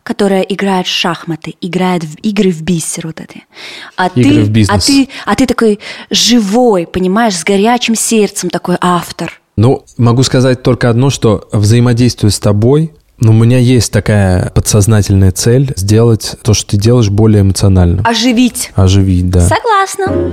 которая 0.03 0.41
играет 0.41 0.85
в 0.85 0.89
шахматы, 0.89 1.55
играет 1.61 2.03
в 2.03 2.15
игры 2.17 2.51
в 2.51 2.61
бисер 2.61 3.07
вот 3.07 3.21
эти. 3.21 3.45
А 3.95 4.07
Игры 4.07 4.35
ты, 4.35 4.43
в 4.43 4.49
бизнес. 4.49 4.83
А 4.83 4.85
ты, 4.85 5.09
а 5.25 5.35
ты 5.35 5.45
такой 5.45 5.79
живой, 6.09 6.85
понимаешь, 6.85 7.37
с 7.37 7.43
горячим 7.43 7.95
сердцем 7.95 8.49
такой 8.49 8.77
автор. 8.81 9.39
Ну, 9.55 9.85
могу 9.97 10.23
сказать 10.23 10.63
только 10.63 10.89
одно, 10.89 11.09
что 11.09 11.47
взаимодействуя 11.51 12.31
с 12.31 12.39
тобой, 12.39 12.91
ну, 13.19 13.31
у 13.31 13.35
меня 13.35 13.59
есть 13.59 13.91
такая 13.91 14.49
подсознательная 14.49 15.31
цель 15.31 15.71
сделать 15.77 16.35
то, 16.43 16.53
что 16.53 16.71
ты 16.71 16.77
делаешь, 16.77 17.09
более 17.09 17.41
эмоциональным. 17.41 18.05
Оживить. 18.05 18.71
Оживить, 18.75 19.29
да. 19.29 19.47
Согласна. 19.47 20.31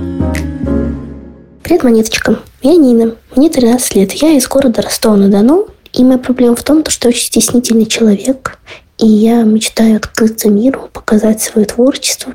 Привет, 1.63 1.83
монеточка. 1.83 2.39
Я 2.61 2.75
Нина. 2.75 3.15
Мне 3.35 3.49
13 3.49 3.95
лет. 3.95 4.11
Я 4.13 4.31
из 4.33 4.47
города 4.47 4.81
Ростова-на-Дону. 4.81 5.67
И 5.93 6.03
моя 6.03 6.17
проблема 6.17 6.55
в 6.55 6.63
том, 6.63 6.83
что 6.87 7.07
я 7.07 7.13
очень 7.13 7.27
стеснительный 7.27 7.85
человек. 7.85 8.57
И 9.01 9.07
я 9.07 9.41
мечтаю 9.41 9.97
открыться 9.97 10.47
миру, 10.47 10.87
показать 10.93 11.41
свое 11.41 11.65
творчество. 11.65 12.33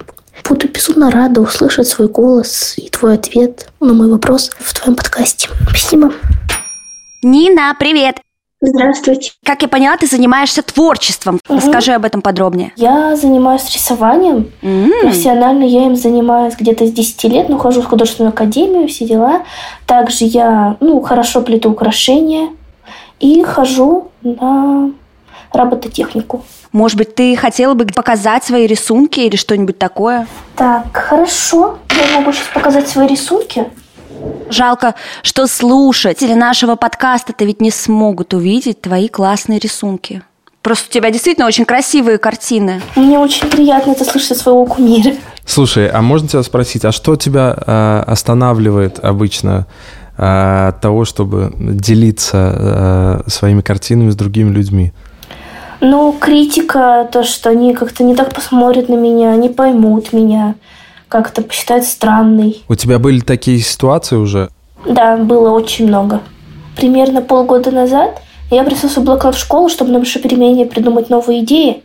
Буду 0.49 0.68
безумно 0.68 1.12
рада 1.12 1.40
услышать 1.40 1.87
свой 1.87 2.08
голос 2.08 2.75
и 2.76 2.88
твой 2.88 3.14
ответ 3.14 3.68
на 3.78 3.94
мой 3.94 4.11
вопрос 4.11 4.50
в 4.58 4.75
твоем 4.75 4.96
подкасте. 4.96 5.49
Спасибо. 5.68 6.12
Нина, 7.23 7.73
привет. 7.78 8.16
Здравствуйте. 8.61 9.30
Как 9.44 9.62
я 9.62 9.68
поняла, 9.68 9.96
ты 9.96 10.08
занимаешься 10.08 10.62
творчеством. 10.62 11.38
Расскажи 11.49 11.92
об 11.92 12.04
этом 12.04 12.20
подробнее. 12.20 12.73
Я 12.76 13.14
занимаюсь 13.14 13.73
рисованием. 13.73 14.50
М. 14.62 14.90
Профессионально 15.02 15.62
я 15.62 15.87
им 15.87 15.94
занимаюсь 15.94 16.54
где-то 16.58 16.85
с 16.87 16.90
10 16.90 17.28
лет, 17.28 17.49
но 17.49 17.58
хожу 17.58 17.80
в 17.80 17.87
художественную 17.87 18.32
академию, 18.32 18.88
все 18.88 19.06
дела. 19.06 19.42
Также 19.87 20.25
я 20.25 20.76
ну, 20.80 21.00
хорошо 21.00 21.42
плету 21.42 21.70
украшения 21.70 22.49
и 23.20 23.42
хожу 23.44 24.08
на 24.23 24.90
робототехнику. 25.53 26.45
Может 26.73 26.99
быть, 26.99 27.15
ты 27.15 27.37
хотела 27.37 27.75
бы 27.75 27.87
показать 27.87 28.45
свои 28.45 28.67
рисунки 28.67 29.21
или 29.21 29.37
что-нибудь 29.37 29.79
такое? 29.79 30.26
Так, 30.57 30.95
хорошо. 30.95 31.79
Я 31.91 32.19
могу 32.19 32.33
сейчас 32.33 32.49
показать 32.53 32.88
свои 32.88 33.09
рисунки. 33.09 33.67
Жалко, 34.50 34.95
что 35.23 35.47
слушатели 35.47 36.35
нашего 36.35 36.76
подкаста-то 36.76 37.45
ведь 37.45 37.61
не 37.61 37.71
смогут 37.71 38.35
увидеть 38.35 38.80
твои 38.80 39.09
классные 39.09 39.59
рисунки. 39.59 40.23
Просто 40.63 40.89
у 40.89 40.93
тебя 40.93 41.11
действительно 41.11 41.47
очень 41.47 41.65
красивые 41.65 42.19
картины. 42.19 42.82
Мне 42.97 43.19
очень 43.19 43.49
приятно 43.49 43.93
это 43.93 44.04
слышать 44.04 44.32
от 44.32 44.39
своего 44.39 44.67
кумира. 44.67 45.13
Слушай, 45.45 45.89
а 45.89 46.02
можно 46.02 46.26
тебя 46.26 46.43
спросить, 46.43 46.85
а 46.85 46.91
что 46.91 47.15
тебя 47.15 47.56
э, 47.56 48.02
останавливает 48.04 48.99
обычно 48.99 49.69
э, 50.19 50.69
от 50.69 50.80
того, 50.80 51.04
чтобы 51.04 51.52
делиться 51.56 53.23
э, 53.26 53.30
своими 53.30 53.61
картинами 53.61 54.11
с 54.11 54.17
другими 54.17 54.50
людьми? 54.50 54.93
Ну, 55.80 56.15
критика, 56.19 57.08
то, 57.10 57.23
что 57.23 57.50
они 57.50 57.75
как-то 57.75 58.02
не 58.04 58.15
так 58.15 58.34
посмотрят 58.34 58.89
на 58.89 58.95
меня, 58.95 59.36
не 59.36 59.49
поймут 59.49 60.12
меня, 60.12 60.54
как-то 61.08 61.43
посчитают 61.43 61.84
странной. 61.84 62.65
У 62.69 62.75
тебя 62.75 62.99
были 62.99 63.21
такие 63.21 63.60
ситуации 63.60 64.17
уже? 64.17 64.50
Да, 64.86 65.17
было 65.17 65.50
очень 65.50 65.86
много. 65.86 66.21
Примерно 66.76 67.21
полгода 67.23 67.71
назад 67.71 68.21
я 68.50 68.65
свой 68.71 69.04
блокнот 69.04 69.34
в 69.34 69.39
школу, 69.39 69.69
чтобы 69.69 69.91
на 69.91 69.99
большой 69.99 70.23
перемене 70.23 70.67
придумать 70.67 71.10
новые 71.10 71.43
идеи. 71.43 71.82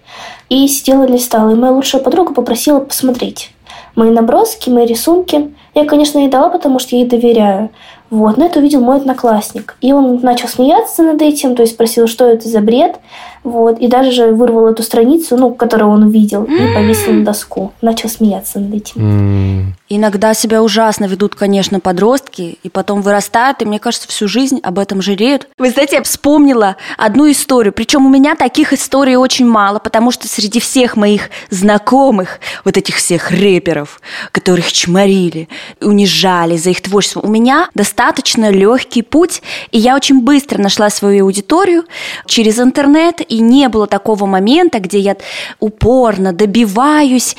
И 0.49 0.67
сидела 0.67 1.07
листала. 1.07 1.51
И 1.51 1.55
моя 1.55 1.73
лучшая 1.73 2.01
подруга 2.03 2.33
попросила 2.33 2.79
посмотреть 2.79 3.51
мои 3.95 4.09
наброски, 4.09 4.69
мои 4.69 4.85
рисунки. 4.85 5.53
Я, 5.73 5.85
конечно, 5.85 6.19
ей 6.19 6.29
дала, 6.29 6.49
потому 6.49 6.79
что 6.79 6.95
я 6.95 7.01
ей 7.01 7.09
доверяю. 7.09 7.69
Вот, 8.09 8.37
но 8.37 8.45
это 8.45 8.59
увидел 8.59 8.81
мой 8.81 8.97
одноклассник. 8.97 9.75
И 9.81 9.93
он 9.93 10.19
начал 10.21 10.47
смеяться 10.47 11.01
над 11.01 11.21
этим, 11.21 11.55
то 11.55 11.61
есть 11.61 11.73
спросил, 11.73 12.07
что 12.07 12.25
это 12.25 12.47
за 12.47 12.59
бред. 12.59 12.99
Вот, 13.43 13.79
и 13.79 13.87
даже 13.87 14.11
же 14.11 14.31
вырвал 14.31 14.67
эту 14.67 14.83
страницу, 14.83 15.35
ну, 15.35 15.53
которую 15.53 15.89
он 15.91 16.03
увидел, 16.03 16.43
и 16.43 16.73
повесил 16.73 17.13
на 17.13 17.25
доску. 17.25 17.73
Начал 17.81 18.09
смеяться 18.09 18.59
над 18.59 18.73
этим. 18.73 19.75
Иногда 19.89 20.33
себя 20.33 20.63
ужасно 20.63 21.05
ведут, 21.05 21.35
конечно, 21.35 21.79
подростки, 21.79 22.59
и 22.63 22.69
потом 22.69 23.01
вырастают, 23.01 23.61
и, 23.61 23.65
мне 23.65 23.79
кажется, 23.79 24.07
всю 24.07 24.27
жизнь 24.27 24.59
об 24.63 24.79
этом 24.79 25.01
жалеют. 25.01 25.49
Вы 25.57 25.69
знаете, 25.69 25.97
я 25.97 26.03
вспомнила 26.03 26.77
одну 26.97 27.29
историю, 27.29 27.73
причем 27.73 28.05
у 28.05 28.09
меня 28.09 28.35
таких 28.35 28.73
историй 28.73 29.15
очень 29.15 29.45
мало, 29.45 29.79
потому 29.79 30.11
что 30.11 30.27
среди 30.27 30.59
всех 30.59 30.95
моих 30.95 31.29
знакомых, 31.49 32.39
вот 32.63 32.77
этих 32.77 32.95
всех 32.95 33.31
рэперов, 33.31 33.99
которых 34.31 34.71
чморили, 34.71 35.49
унижали 35.81 36.57
за 36.57 36.69
их 36.69 36.81
творчество, 36.81 37.21
у 37.21 37.27
меня 37.27 37.69
достаточно 37.73 38.49
легкий 38.49 39.01
путь, 39.01 39.41
и 39.71 39.79
я 39.79 39.95
очень 39.95 40.21
быстро 40.21 40.61
нашла 40.61 40.89
свою 40.89 41.25
аудиторию 41.25 41.83
через 42.27 42.59
интернет, 42.59 43.21
и 43.31 43.39
не 43.39 43.69
было 43.69 43.87
такого 43.87 44.25
момента, 44.25 44.79
где 44.79 44.99
я 44.99 45.15
упорно 45.59 46.33
добиваюсь 46.33 47.35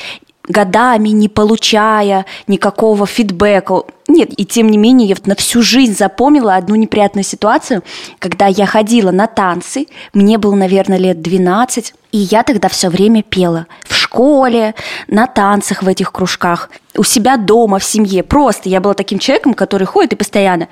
годами 0.49 1.11
не 1.11 1.29
получая 1.29 2.27
никакого 2.49 3.07
фидбэка. 3.07 3.85
Нет, 4.09 4.31
и 4.37 4.45
тем 4.45 4.69
не 4.69 4.77
менее 4.77 5.09
я 5.09 5.17
на 5.25 5.37
всю 5.37 5.63
жизнь 5.63 5.97
запомнила 5.97 6.57
одну 6.57 6.75
неприятную 6.75 7.25
ситуацию, 7.25 7.83
когда 8.19 8.49
я 8.49 8.67
ходила 8.67 9.13
на 9.13 9.29
танцы, 9.29 9.87
мне 10.13 10.39
было, 10.39 10.55
наверное, 10.55 10.99
лет 10.99 11.23
12, 11.23 11.95
и 12.11 12.19
я 12.19 12.43
тогда 12.43 12.69
все 12.69 12.89
время 12.89 13.23
пела 13.23 13.67
в 13.85 13.95
школе, 13.95 14.75
на 15.07 15.27
танцах 15.27 15.83
в 15.83 15.89
этих 15.89 16.11
кружках, 16.11 16.71
у 16.97 17.05
себя 17.05 17.37
дома, 17.37 17.79
в 17.79 17.85
семье. 17.85 18.23
Просто 18.25 18.69
я 18.69 18.81
была 18.81 18.95
таким 18.95 19.19
человеком, 19.21 19.55
который 19.55 19.87
ходит 19.87 20.15
и 20.15 20.17
постоянно 20.17 20.69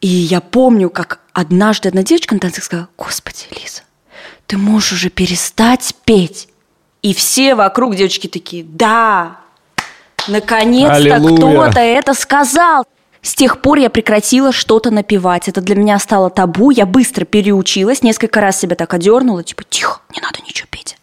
И 0.00 0.08
я 0.08 0.40
помню, 0.40 0.90
как 0.90 1.20
однажды 1.32 1.88
одна 1.88 2.02
девочка 2.02 2.34
на 2.34 2.40
танцах 2.40 2.64
сказала, 2.64 2.88
«Господи, 2.98 3.46
Лиза, 3.50 3.82
ты 4.46 4.58
можешь 4.58 4.92
уже 4.92 5.10
перестать 5.10 5.94
петь». 6.04 6.48
И 7.02 7.14
все 7.14 7.54
вокруг 7.54 7.94
девочки 7.94 8.26
такие, 8.26 8.64
«Да, 8.64 9.40
наконец-то 10.28 11.18
кто-то 11.18 11.80
это 11.80 12.14
сказал». 12.14 12.84
С 13.22 13.36
тех 13.36 13.62
пор 13.62 13.78
я 13.78 13.88
прекратила 13.88 14.50
что-то 14.50 14.90
напевать. 14.90 15.48
Это 15.48 15.60
для 15.60 15.76
меня 15.76 16.00
стало 16.00 16.28
табу. 16.28 16.70
Я 16.70 16.86
быстро 16.86 17.24
переучилась, 17.24 18.02
несколько 18.02 18.40
раз 18.40 18.58
себя 18.58 18.74
так 18.74 18.92
одернула, 18.92 19.44
типа, 19.44 19.62
тихо, 19.62 20.00
не 20.12 20.20
надо 20.20 20.40
ничего 20.44 20.66
петь. 20.68 20.96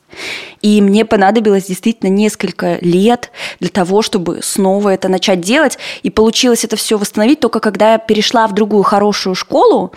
И 0.62 0.82
мне 0.82 1.06
понадобилось 1.06 1.66
действительно 1.66 2.10
несколько 2.10 2.78
лет 2.82 3.32
для 3.60 3.70
того, 3.70 4.02
чтобы 4.02 4.40
снова 4.42 4.90
это 4.90 5.08
начать 5.08 5.42
делать. 5.42 5.78
И 6.04 6.10
получилось 6.10 6.64
это 6.64 6.76
все 6.76 6.98
восстановить 6.98 7.40
только 7.40 7.60
когда 7.60 7.94
я 7.94 7.98
перешла 7.98 8.48
в 8.48 8.54
другую 8.54 8.84
хорошую 8.84 9.36
школу 9.36 9.94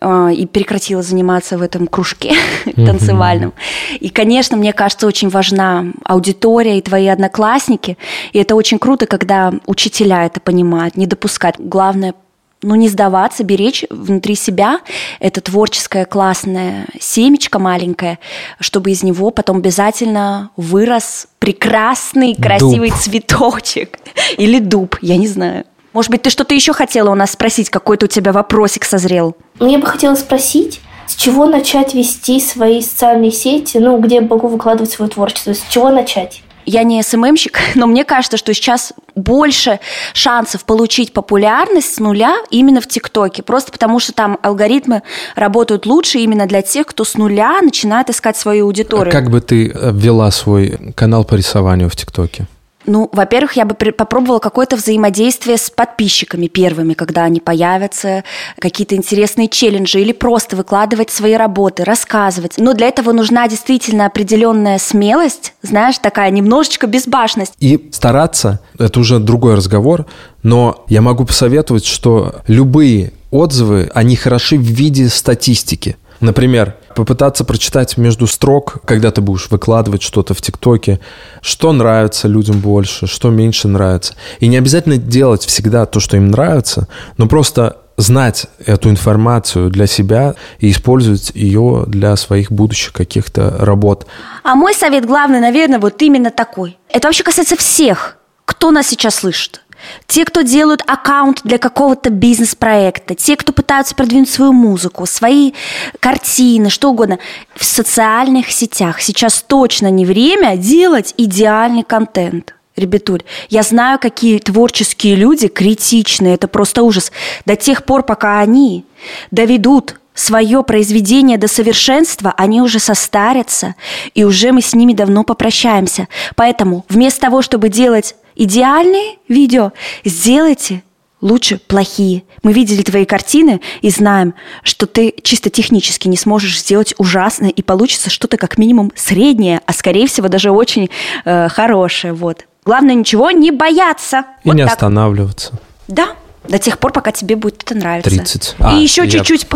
э, 0.00 0.32
и 0.34 0.46
прекратила 0.46 1.02
заниматься 1.02 1.58
в 1.58 1.62
этом 1.62 1.86
кружке 1.86 2.34
танцевальном. 2.76 3.52
И, 4.00 4.08
конечно, 4.08 4.56
мне 4.56 4.72
кажется, 4.72 5.06
очень 5.06 5.28
важна 5.28 5.86
аудитория 6.04 6.78
и 6.78 6.82
твои 6.82 7.08
одноклассники. 7.08 7.96
И 8.32 8.38
это 8.38 8.54
очень 8.54 8.78
круто, 8.78 9.06
когда 9.06 9.52
учителя 9.66 10.26
это 10.26 10.40
понимают, 10.40 10.96
не 10.96 11.06
допускать. 11.06 11.56
Главное 11.58 12.14
ну, 12.62 12.74
не 12.76 12.88
сдаваться, 12.88 13.44
беречь 13.44 13.84
внутри 13.90 14.34
себя 14.34 14.80
это 15.20 15.40
творческое 15.40 16.04
классное 16.04 16.86
семечко 17.00 17.58
маленькое, 17.58 18.18
чтобы 18.60 18.90
из 18.90 19.02
него 19.02 19.30
потом 19.30 19.58
обязательно 19.58 20.50
вырос 20.56 21.26
прекрасный, 21.38 22.34
красивый 22.34 22.90
дуб. 22.90 22.98
цветочек. 22.98 23.98
Или 24.38 24.58
дуб, 24.58 24.96
я 25.02 25.16
не 25.16 25.26
знаю. 25.26 25.64
Может 25.92 26.10
быть, 26.10 26.22
ты 26.22 26.30
что-то 26.30 26.54
еще 26.54 26.72
хотела 26.72 27.10
у 27.10 27.14
нас 27.14 27.32
спросить? 27.32 27.68
Какой-то 27.68 28.06
у 28.06 28.08
тебя 28.08 28.32
вопросик 28.32 28.84
созрел? 28.84 29.36
Мне 29.60 29.78
бы 29.78 29.86
хотелось 29.86 30.20
спросить, 30.20 30.80
с 31.06 31.14
чего 31.14 31.46
начать 31.46 31.94
вести 31.94 32.40
свои 32.40 32.80
социальные 32.80 33.32
сети, 33.32 33.76
ну, 33.78 33.98
где 33.98 34.16
я 34.16 34.20
могу 34.22 34.48
выкладывать 34.48 34.90
свое 34.90 35.10
творчество, 35.10 35.52
с 35.52 35.62
чего 35.68 35.90
начать? 35.90 36.42
Я 36.64 36.82
не 36.84 37.02
СММщик, 37.02 37.58
но 37.74 37.86
мне 37.86 38.04
кажется, 38.04 38.36
что 38.36 38.54
сейчас 38.54 38.92
больше 39.14 39.80
шансов 40.14 40.64
получить 40.64 41.12
популярность 41.12 41.94
с 41.94 41.98
нуля 41.98 42.36
именно 42.50 42.80
в 42.80 42.86
ТикТоке. 42.86 43.42
Просто 43.42 43.72
потому, 43.72 44.00
что 44.00 44.12
там 44.12 44.38
алгоритмы 44.42 45.02
работают 45.34 45.86
лучше 45.86 46.18
именно 46.18 46.46
для 46.46 46.62
тех, 46.62 46.86
кто 46.86 47.04
с 47.04 47.14
нуля 47.14 47.60
начинает 47.60 48.10
искать 48.10 48.36
свою 48.36 48.66
аудиторию. 48.66 49.12
Как 49.12 49.30
бы 49.30 49.40
ты 49.40 49.72
ввела 49.74 50.30
свой 50.30 50.92
канал 50.94 51.24
по 51.24 51.34
рисованию 51.34 51.88
в 51.88 51.96
ТикТоке? 51.96 52.46
Ну, 52.86 53.08
во-первых, 53.12 53.54
я 53.54 53.64
бы 53.64 53.74
попробовала 53.74 54.38
какое-то 54.38 54.76
взаимодействие 54.76 55.56
с 55.56 55.70
подписчиками 55.70 56.48
первыми, 56.48 56.94
когда 56.94 57.24
они 57.24 57.40
появятся, 57.40 58.24
какие-то 58.58 58.96
интересные 58.96 59.48
челленджи 59.48 60.00
или 60.00 60.12
просто 60.12 60.56
выкладывать 60.56 61.10
свои 61.10 61.34
работы, 61.34 61.84
рассказывать. 61.84 62.54
Но 62.58 62.74
для 62.74 62.88
этого 62.88 63.12
нужна 63.12 63.48
действительно 63.48 64.06
определенная 64.06 64.78
смелость, 64.78 65.54
знаешь, 65.62 65.98
такая 65.98 66.30
немножечко 66.30 66.86
безбашенность. 66.86 67.54
И 67.58 67.90
стараться, 67.92 68.60
это 68.78 69.00
уже 69.00 69.18
другой 69.18 69.54
разговор, 69.54 70.06
но 70.42 70.84
я 70.88 71.02
могу 71.02 71.24
посоветовать, 71.24 71.84
что 71.84 72.42
любые 72.46 73.12
отзывы, 73.30 73.90
они 73.94 74.14
хороши 74.16 74.56
в 74.56 74.62
виде 74.62 75.08
статистики. 75.08 75.96
Например, 76.22 76.76
попытаться 76.94 77.44
прочитать 77.44 77.96
между 77.96 78.28
строк, 78.28 78.76
когда 78.84 79.10
ты 79.10 79.20
будешь 79.20 79.50
выкладывать 79.50 80.02
что-то 80.02 80.34
в 80.34 80.40
ТикТоке, 80.40 81.00
что 81.40 81.72
нравится 81.72 82.28
людям 82.28 82.60
больше, 82.60 83.08
что 83.08 83.30
меньше 83.30 83.66
нравится. 83.66 84.14
И 84.38 84.46
не 84.46 84.56
обязательно 84.56 84.98
делать 84.98 85.44
всегда 85.44 85.84
то, 85.84 85.98
что 85.98 86.16
им 86.16 86.28
нравится, 86.28 86.86
но 87.18 87.26
просто 87.26 87.78
знать 87.96 88.46
эту 88.64 88.88
информацию 88.88 89.68
для 89.68 89.88
себя 89.88 90.36
и 90.60 90.70
использовать 90.70 91.32
ее 91.34 91.84
для 91.88 92.14
своих 92.14 92.52
будущих 92.52 92.92
каких-то 92.92 93.56
работ. 93.58 94.06
А 94.44 94.54
мой 94.54 94.74
совет 94.74 95.04
главный, 95.04 95.40
наверное, 95.40 95.80
вот 95.80 96.00
именно 96.02 96.30
такой. 96.30 96.78
Это 96.88 97.08
вообще 97.08 97.24
касается 97.24 97.56
всех, 97.56 98.18
кто 98.44 98.70
нас 98.70 98.86
сейчас 98.86 99.16
слышит. 99.16 99.61
Те, 100.06 100.24
кто 100.24 100.42
делают 100.42 100.82
аккаунт 100.86 101.40
для 101.44 101.58
какого-то 101.58 102.10
бизнес-проекта, 102.10 103.14
те, 103.14 103.36
кто 103.36 103.52
пытаются 103.52 103.94
продвинуть 103.94 104.30
свою 104.30 104.52
музыку, 104.52 105.06
свои 105.06 105.52
картины, 106.00 106.70
что 106.70 106.90
угодно, 106.90 107.18
в 107.54 107.64
социальных 107.64 108.50
сетях 108.50 109.00
сейчас 109.00 109.42
точно 109.42 109.90
не 109.90 110.04
время 110.04 110.56
делать 110.56 111.14
идеальный 111.16 111.82
контент. 111.82 112.54
Ребятуль, 112.74 113.22
я 113.50 113.62
знаю, 113.62 113.98
какие 113.98 114.38
творческие 114.38 115.14
люди 115.14 115.48
критичные, 115.48 116.34
это 116.34 116.48
просто 116.48 116.82
ужас. 116.82 117.12
До 117.44 117.54
тех 117.54 117.84
пор, 117.84 118.02
пока 118.02 118.40
они 118.40 118.86
доведут 119.30 119.96
свое 120.14 120.62
произведение 120.62 121.38
до 121.38 121.48
совершенства, 121.48 122.32
они 122.36 122.60
уже 122.60 122.78
состарятся, 122.78 123.74
и 124.14 124.24
уже 124.24 124.52
мы 124.52 124.62
с 124.62 124.74
ними 124.74 124.94
давно 124.94 125.22
попрощаемся. 125.22 126.08
Поэтому 126.34 126.84
вместо 126.88 127.20
того, 127.22 127.42
чтобы 127.42 127.68
делать 127.68 128.14
идеальные 128.44 129.16
видео, 129.28 129.72
сделайте 130.04 130.82
лучше 131.20 131.58
плохие. 131.58 132.24
Мы 132.42 132.52
видели 132.52 132.82
твои 132.82 133.04
картины 133.04 133.60
и 133.80 133.90
знаем, 133.90 134.34
что 134.64 134.86
ты 134.86 135.14
чисто 135.22 135.50
технически 135.50 136.08
не 136.08 136.16
сможешь 136.16 136.58
сделать 136.58 136.94
ужасное, 136.98 137.50
и 137.50 137.62
получится 137.62 138.10
что-то 138.10 138.36
как 138.36 138.58
минимум 138.58 138.90
среднее, 138.96 139.60
а 139.66 139.72
скорее 139.72 140.08
всего 140.08 140.26
даже 140.28 140.50
очень 140.50 140.90
э, 141.24 141.48
хорошее. 141.48 142.12
Вот. 142.12 142.44
Главное 142.64 142.94
ничего 142.96 143.30
не 143.30 143.52
бояться. 143.52 144.24
И 144.42 144.48
вот 144.48 144.54
не 144.54 144.64
так. 144.64 144.72
останавливаться. 144.72 145.52
Да, 145.86 146.08
до 146.48 146.58
тех 146.58 146.78
пор, 146.80 146.92
пока 146.92 147.12
тебе 147.12 147.36
будет 147.36 147.62
это 147.62 147.76
нравиться. 147.76 148.10
30. 148.10 148.50
И 148.50 148.54
А, 148.58 148.72
еще 148.76 149.04
я- 149.04 149.10
чуть-чуть. 149.10 149.46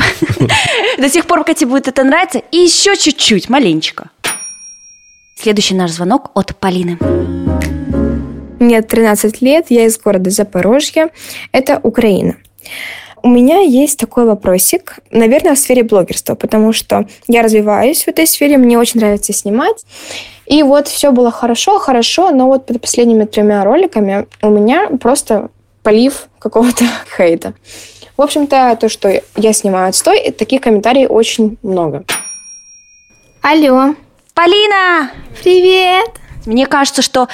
До 0.99 1.11
тех 1.11 1.27
пор, 1.27 1.39
пока 1.41 1.55
тебе 1.55 1.71
будет 1.71 1.89
это 1.89 2.05
нравиться. 2.05 2.39
И 2.53 2.59
еще 2.59 2.97
чуть-чуть, 2.97 3.49
маленечко. 3.49 4.11
Следующий 5.37 5.75
наш 5.75 5.91
звонок 5.91 6.31
от 6.35 6.57
Полины. 6.57 6.99
Мне 8.59 8.81
13 8.81 9.43
лет, 9.43 9.67
я 9.69 9.85
из 9.85 9.99
города 9.99 10.31
Запорожье. 10.31 11.09
Это 11.53 11.79
Украина. 11.83 12.37
У 13.23 13.29
меня 13.29 13.61
есть 13.61 13.99
такой 13.99 14.25
вопросик, 14.25 14.99
наверное, 15.11 15.55
в 15.55 15.59
сфере 15.59 15.83
блогерства, 15.83 16.35
потому 16.37 16.73
что 16.73 17.07
я 17.27 17.43
развиваюсь 17.43 18.05
в 18.05 18.09
этой 18.09 18.27
сфере, 18.27 18.57
мне 18.57 18.79
очень 18.79 19.01
нравится 19.01 19.33
снимать. 19.33 19.85
И 20.47 20.63
вот 20.63 20.87
все 20.87 21.11
было 21.11 21.31
хорошо, 21.31 21.79
хорошо, 21.79 22.31
но 22.31 22.47
вот 22.47 22.67
под 22.67 22.81
последними 22.81 23.25
тремя 23.25 23.65
роликами 23.65 24.27
у 24.43 24.51
меня 24.51 24.89
просто 25.01 25.51
полив 25.83 26.29
какого-то 26.39 26.85
хейта. 27.17 27.55
В 28.17 28.23
общем-то, 28.23 28.79
то, 28.81 28.89
что 28.89 29.21
я 29.37 29.53
снимаю 29.53 29.89
отстой, 29.89 30.31
таких 30.31 30.63
комментариев 30.63 31.11
очень 31.11 31.59
много. 31.63 32.05
Алло, 33.43 33.95
Полина! 34.35 35.11
привет! 35.43 36.11
Мне 36.47 36.67
кажется, 36.67 37.03
что 37.03 37.29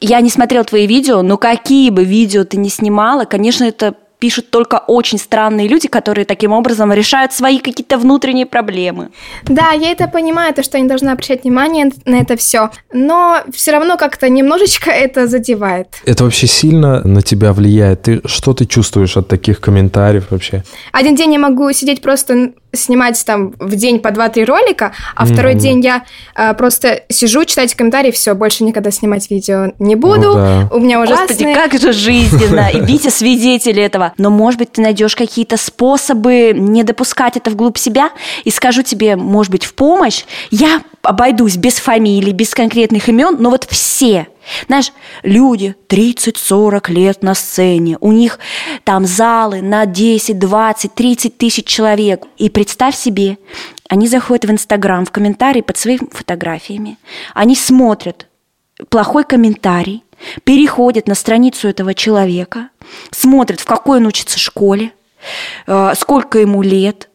я 0.00 0.20
не 0.20 0.30
смотрела 0.30 0.64
твои 0.64 0.86
видео, 0.86 1.22
но 1.22 1.36
какие 1.36 1.90
бы 1.90 2.04
видео 2.04 2.44
ты 2.44 2.56
ни 2.56 2.68
снимала, 2.68 3.24
конечно, 3.24 3.64
это 3.64 3.94
пишут 4.18 4.50
только 4.50 4.76
очень 4.86 5.18
странные 5.18 5.68
люди, 5.68 5.88
которые 5.88 6.24
таким 6.24 6.52
образом 6.52 6.92
решают 6.92 7.32
свои 7.32 7.58
какие-то 7.58 7.98
внутренние 7.98 8.46
проблемы. 8.46 9.10
Да, 9.44 9.72
я 9.72 9.90
это 9.90 10.08
понимаю, 10.08 10.54
то, 10.54 10.62
что 10.62 10.78
я 10.78 10.82
не 10.82 10.88
должна 10.88 11.12
обращать 11.12 11.44
внимание 11.44 11.90
на 12.04 12.16
это 12.16 12.36
все, 12.36 12.70
но 12.92 13.42
все 13.52 13.72
равно 13.72 13.96
как-то 13.96 14.28
немножечко 14.28 14.90
это 14.90 15.26
задевает. 15.26 15.88
Это 16.06 16.24
вообще 16.24 16.46
сильно 16.46 17.06
на 17.06 17.22
тебя 17.22 17.52
влияет? 17.52 18.02
Ты 18.02 18.20
что 18.24 18.54
ты 18.54 18.64
чувствуешь 18.64 19.16
от 19.16 19.28
таких 19.28 19.60
комментариев 19.60 20.26
вообще? 20.30 20.64
Один 20.92 21.14
день 21.14 21.34
я 21.34 21.38
могу 21.38 21.70
сидеть 21.72 22.00
просто 22.00 22.52
снимать 22.72 23.22
там 23.24 23.54
в 23.58 23.74
день 23.76 24.00
по 24.00 24.08
2-3 24.08 24.44
ролика, 24.44 24.92
а 25.14 25.24
второй 25.24 25.52
Мгм. 25.52 25.60
день 25.60 25.80
я 25.84 26.04
э, 26.34 26.54
просто 26.54 27.02
сижу, 27.08 27.44
читать 27.44 27.74
комментарии, 27.74 28.10
все, 28.10 28.34
больше 28.34 28.64
никогда 28.64 28.90
снимать 28.90 29.30
видео 29.30 29.72
не 29.78 29.96
буду. 29.96 30.28
Ну 30.28 30.34
да. 30.34 30.68
У 30.72 30.78
меня 30.78 31.00
ужасные... 31.00 31.28
Господи, 31.28 31.54
как 31.54 31.80
же 31.80 31.92
жизненно! 31.92 32.68
И 32.72 32.80
Витя 32.80 33.08
свидетель 33.08 33.80
этого. 33.80 34.12
Но, 34.18 34.30
может 34.30 34.58
быть, 34.58 34.72
ты 34.72 34.82
найдешь 34.82 35.16
какие-то 35.16 35.56
способы 35.56 36.52
не 36.54 36.84
допускать 36.84 37.36
это 37.36 37.50
вглубь 37.50 37.78
себя. 37.78 38.10
И 38.44 38.50
скажу 38.50 38.82
тебе, 38.82 39.16
может 39.16 39.50
быть, 39.50 39.64
в 39.64 39.74
помощь. 39.74 40.24
Я 40.50 40.82
обойдусь 41.02 41.56
без 41.56 41.74
фамилий, 41.74 42.32
без 42.32 42.54
конкретных 42.54 43.08
имен, 43.08 43.36
но 43.38 43.50
вот 43.50 43.66
все 43.70 44.26
знаешь, 44.68 44.92
люди 45.22 45.74
30-40 45.88 46.90
лет 46.92 47.22
на 47.22 47.34
сцене, 47.34 47.98
у 48.00 48.12
них 48.12 48.38
там 48.84 49.06
залы 49.06 49.62
на 49.62 49.86
10, 49.86 50.38
20, 50.38 50.94
30 50.94 51.38
тысяч 51.38 51.66
человек. 51.66 52.24
И 52.36 52.50
представь 52.50 52.96
себе, 52.96 53.38
они 53.88 54.08
заходят 54.08 54.44
в 54.44 54.50
Инстаграм, 54.50 55.04
в 55.04 55.10
комментарии 55.10 55.60
под 55.60 55.76
своими 55.76 56.08
фотографиями, 56.10 56.98
они 57.34 57.56
смотрят 57.56 58.26
плохой 58.88 59.24
комментарий, 59.24 60.04
переходят 60.44 61.08
на 61.08 61.14
страницу 61.14 61.68
этого 61.68 61.94
человека, 61.94 62.70
смотрят, 63.10 63.60
в 63.60 63.64
какой 63.64 63.98
он 63.98 64.06
учится 64.06 64.38
школе, 64.38 64.92
э, 65.66 65.92
сколько 65.96 66.38
ему 66.38 66.62
лет, 66.62 67.08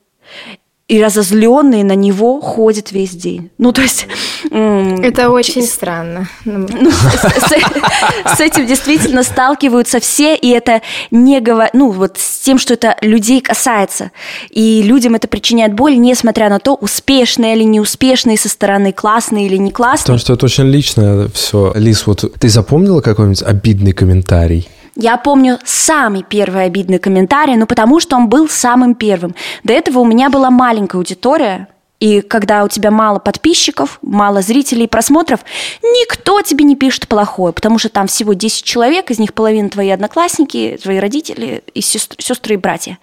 и 0.92 1.02
разозленные 1.02 1.86
на 1.86 1.96
него 1.96 2.42
ходят 2.42 2.92
весь 2.92 3.12
день. 3.12 3.50
Ну, 3.58 3.72
то 3.72 3.82
есть... 3.82 4.08
Это 4.52 5.30
очень 5.30 5.64
странно. 5.64 6.28
Ну, 6.44 6.68
ну, 6.82 6.92
с, 6.92 6.96
с- 6.96 8.38
с 8.38 8.40
этим 8.42 8.68
действительно 8.68 9.24
сталкиваются 9.24 10.02
все, 10.02 10.36
и 10.36 10.50
это 10.50 10.82
не 11.10 11.40
говор... 11.40 11.70
ну 11.72 11.92
вот 11.92 12.18
с 12.18 12.40
тем, 12.40 12.60
что 12.60 12.74
это 12.74 12.98
людей 13.00 13.40
касается, 13.40 14.12
и 14.50 14.84
людям 14.84 15.16
это 15.16 15.30
причиняет 15.30 15.74
боль, 15.74 15.98
несмотря 15.98 16.50
на 16.50 16.60
то, 16.60 16.76
успешные 16.76 17.56
или 17.56 17.64
неуспешные 17.64 18.38
со 18.38 18.50
стороны, 18.50 18.92
классные 18.92 19.46
или 19.46 19.56
не 19.56 19.72
классные. 19.72 20.18
Потому 20.18 20.20
что 20.20 20.34
это 20.34 20.46
очень 20.46 20.66
личное 20.66 21.30
все. 21.30 21.72
Лиз, 21.74 22.06
вот 22.06 22.30
ты 22.38 22.50
запомнила 22.50 23.00
какой-нибудь 23.00 23.44
обидный 23.44 23.94
комментарий? 23.94 24.68
Я 25.02 25.18
помню 25.18 25.58
самый 25.66 26.22
первый 26.22 26.66
обидный 26.66 27.00
комментарий, 27.00 27.56
ну 27.56 27.66
потому 27.66 28.00
что 28.00 28.16
он 28.16 28.30
был 28.30 28.48
самым 28.48 28.94
первым. 28.94 29.34
До 29.64 29.74
этого 29.74 29.98
у 29.98 30.06
меня 30.06 30.30
была 30.30 30.52
маленькая 30.52 30.98
аудитория, 30.98 31.68
И 32.02 32.22
когда 32.22 32.64
у 32.64 32.68
тебя 32.68 32.90
мало 32.90 33.20
подписчиков, 33.20 34.00
мало 34.02 34.42
зрителей, 34.42 34.88
просмотров, 34.88 35.42
никто 35.84 36.42
тебе 36.42 36.66
не 36.66 36.76
пишет 36.76 37.08
плохое, 37.08 37.54
потому 37.54 37.78
что 37.78 37.90
там 37.90 38.08
всего 38.08 38.34
10 38.34 38.64
человек, 38.64 39.12
из 39.12 39.20
них 39.20 39.36
половина 39.36 39.70
твои 39.70 39.90
одноклассники, 39.90 40.80
твои 40.82 40.98
родители 40.98 41.64
и 41.76 41.82
сестры, 41.82 42.18
сестры 42.20 42.56
и 42.56 42.58
братья. 42.58 42.98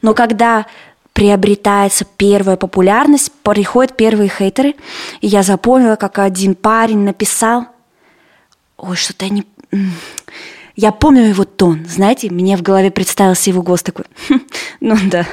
Но 0.00 0.14
когда 0.14 0.64
приобретается 1.12 2.06
первая 2.16 2.56
популярность, 2.56 3.30
приходят 3.42 3.94
первые 3.94 4.30
хейтеры, 4.30 4.74
и 5.20 5.26
я 5.26 5.42
запомнила, 5.42 5.96
как 5.96 6.18
один 6.18 6.54
парень 6.54 7.00
написал, 7.00 7.66
ой, 8.78 8.96
что-то 8.96 9.26
я 9.26 9.30
не... 9.30 9.44
Я 10.80 10.92
помню 10.92 11.24
его 11.24 11.44
тон, 11.44 11.84
знаете, 11.86 12.30
мне 12.30 12.56
в 12.56 12.62
голове 12.62 12.90
представился 12.90 13.50
его 13.50 13.62
голос 13.62 13.82
такой, 13.82 14.06
«Хм, 14.30 14.40
ну 14.80 14.96
да, 15.10 15.26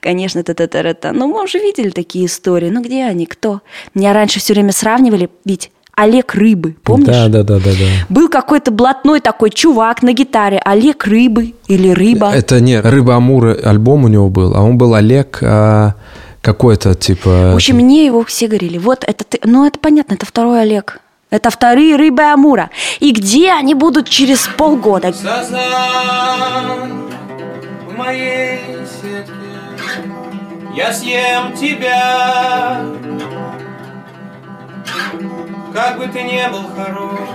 конечно, 0.00 0.42
та 0.42 0.54
та 0.54 0.66
та 0.66 0.92
та 0.92 1.12
Ну, 1.12 1.28
мы 1.28 1.44
уже 1.44 1.58
видели 1.60 1.90
такие 1.90 2.26
истории, 2.26 2.68
ну 2.68 2.82
где 2.82 3.04
они, 3.04 3.26
кто? 3.26 3.60
Меня 3.94 4.12
раньше 4.12 4.40
все 4.40 4.54
время 4.54 4.72
сравнивали, 4.72 5.30
ведь 5.44 5.70
Олег 5.94 6.34
Рыбы, 6.34 6.74
помнишь? 6.82 7.06
Да, 7.06 7.28
да, 7.28 7.44
да, 7.44 7.60
да, 7.60 7.70
да. 7.70 8.06
Был 8.08 8.28
какой-то 8.28 8.72
блатной 8.72 9.20
такой 9.20 9.50
чувак 9.50 10.02
на 10.02 10.12
гитаре, 10.12 10.60
Олег 10.64 11.06
Рыбы 11.06 11.54
или 11.68 11.90
Рыба. 11.90 12.32
Это 12.32 12.60
не 12.60 12.80
Рыба 12.80 13.14
Амура 13.14 13.54
альбом 13.54 14.04
у 14.04 14.08
него 14.08 14.28
был, 14.28 14.56
а 14.56 14.62
он 14.62 14.78
был 14.78 14.94
Олег 14.94 15.38
а, 15.42 15.94
какой-то 16.42 16.96
типа. 16.96 17.52
В 17.52 17.54
общем, 17.54 17.76
мне 17.76 18.04
его 18.04 18.24
все 18.24 18.48
говорили, 18.48 18.78
вот 18.78 19.04
это 19.06 19.22
ты, 19.22 19.38
ну 19.44 19.64
это 19.64 19.78
понятно, 19.78 20.14
это 20.14 20.26
второй 20.26 20.60
Олег. 20.60 21.00
Это 21.30 21.50
вторые 21.50 21.96
рыбы 21.96 22.22
Амура. 22.22 22.70
И 23.00 23.12
где 23.12 23.52
они 23.52 23.74
будут 23.74 24.08
через 24.08 24.48
полгода? 24.48 25.12
В 27.86 27.96
моей 27.96 28.60
сетке 29.02 29.32
Я 30.74 30.92
съем 30.92 31.52
тебя 31.54 32.80
Как 35.74 35.98
бы 35.98 36.06
ты 36.06 36.22
не 36.22 36.48
был 36.48 36.62
хорош 36.74 37.28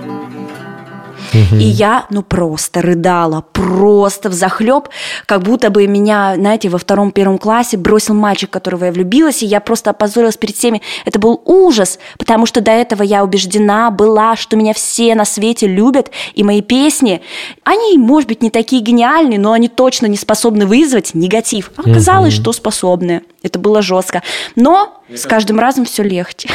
И 1.33 1.63
я, 1.63 2.05
ну, 2.09 2.21
просто 2.21 2.81
рыдала, 2.81 3.43
просто 3.51 4.29
в 4.29 4.33
захлеб, 4.33 4.89
как 5.25 5.41
будто 5.41 5.69
бы 5.69 5.87
меня, 5.87 6.35
знаете, 6.35 6.69
во 6.69 6.77
втором-первом 6.77 7.37
классе 7.37 7.77
бросил 7.77 8.13
мальчик, 8.13 8.49
которого 8.49 8.85
я 8.85 8.91
влюбилась, 8.91 9.43
и 9.43 9.45
я 9.45 9.59
просто 9.59 9.91
опозорилась 9.91 10.37
перед 10.37 10.55
всеми. 10.55 10.81
Это 11.05 11.19
был 11.19 11.41
ужас, 11.45 11.99
потому 12.17 12.45
что 12.45 12.61
до 12.61 12.71
этого 12.71 13.03
я 13.03 13.23
убеждена 13.23 13.91
была, 13.91 14.35
что 14.35 14.55
меня 14.55 14.73
все 14.73 15.15
на 15.15 15.25
свете 15.25 15.67
любят, 15.67 16.11
и 16.33 16.43
мои 16.43 16.61
песни, 16.61 17.21
они, 17.63 17.97
может 17.97 18.27
быть, 18.27 18.41
не 18.41 18.49
такие 18.49 18.81
гениальные, 18.81 19.39
но 19.39 19.53
они 19.53 19.67
точно 19.67 20.07
не 20.07 20.17
способны 20.17 20.65
вызвать 20.65 21.13
негатив. 21.13 21.71
А 21.77 21.81
Оказалось, 21.81 22.33
что 22.33 22.51
способны. 22.53 23.21
Это 23.43 23.59
было 23.59 23.81
жестко. 23.81 24.23
Но 24.55 25.01
с 25.13 25.25
каждым 25.25 25.59
разом 25.59 25.85
все 25.85 26.03
легче. 26.03 26.49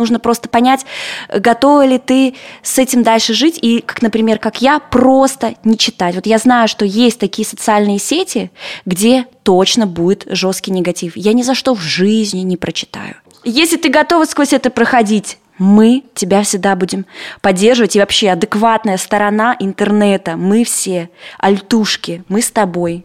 Нужно 0.00 0.18
просто 0.18 0.48
понять, 0.48 0.86
готова 1.28 1.84
ли 1.84 1.98
ты 1.98 2.34
с 2.62 2.78
этим 2.78 3.02
дальше 3.02 3.34
жить, 3.34 3.58
и, 3.60 3.82
как, 3.82 4.00
например, 4.00 4.38
как 4.38 4.62
я, 4.62 4.78
просто 4.78 5.54
не 5.62 5.76
читать. 5.76 6.14
Вот 6.14 6.26
я 6.26 6.38
знаю, 6.38 6.68
что 6.68 6.86
есть 6.86 7.20
такие 7.20 7.46
социальные 7.46 7.98
сети, 7.98 8.50
где 8.86 9.26
точно 9.42 9.86
будет 9.86 10.24
жесткий 10.26 10.70
негатив. 10.70 11.16
Я 11.16 11.34
ни 11.34 11.42
за 11.42 11.54
что 11.54 11.74
в 11.74 11.80
жизни 11.80 12.40
не 12.40 12.56
прочитаю. 12.56 13.16
Если 13.44 13.76
ты 13.76 13.90
готова 13.90 14.24
сквозь 14.24 14.54
это 14.54 14.70
проходить, 14.70 15.36
мы 15.58 16.04
тебя 16.14 16.42
всегда 16.42 16.74
будем 16.74 17.04
поддерживать. 17.42 17.94
И 17.94 18.00
вообще 18.00 18.30
адекватная 18.30 18.96
сторона 18.96 19.54
интернета. 19.60 20.38
Мы 20.38 20.64
все 20.64 21.10
альтушки. 21.38 22.24
Мы 22.28 22.40
с 22.40 22.50
тобой. 22.50 23.04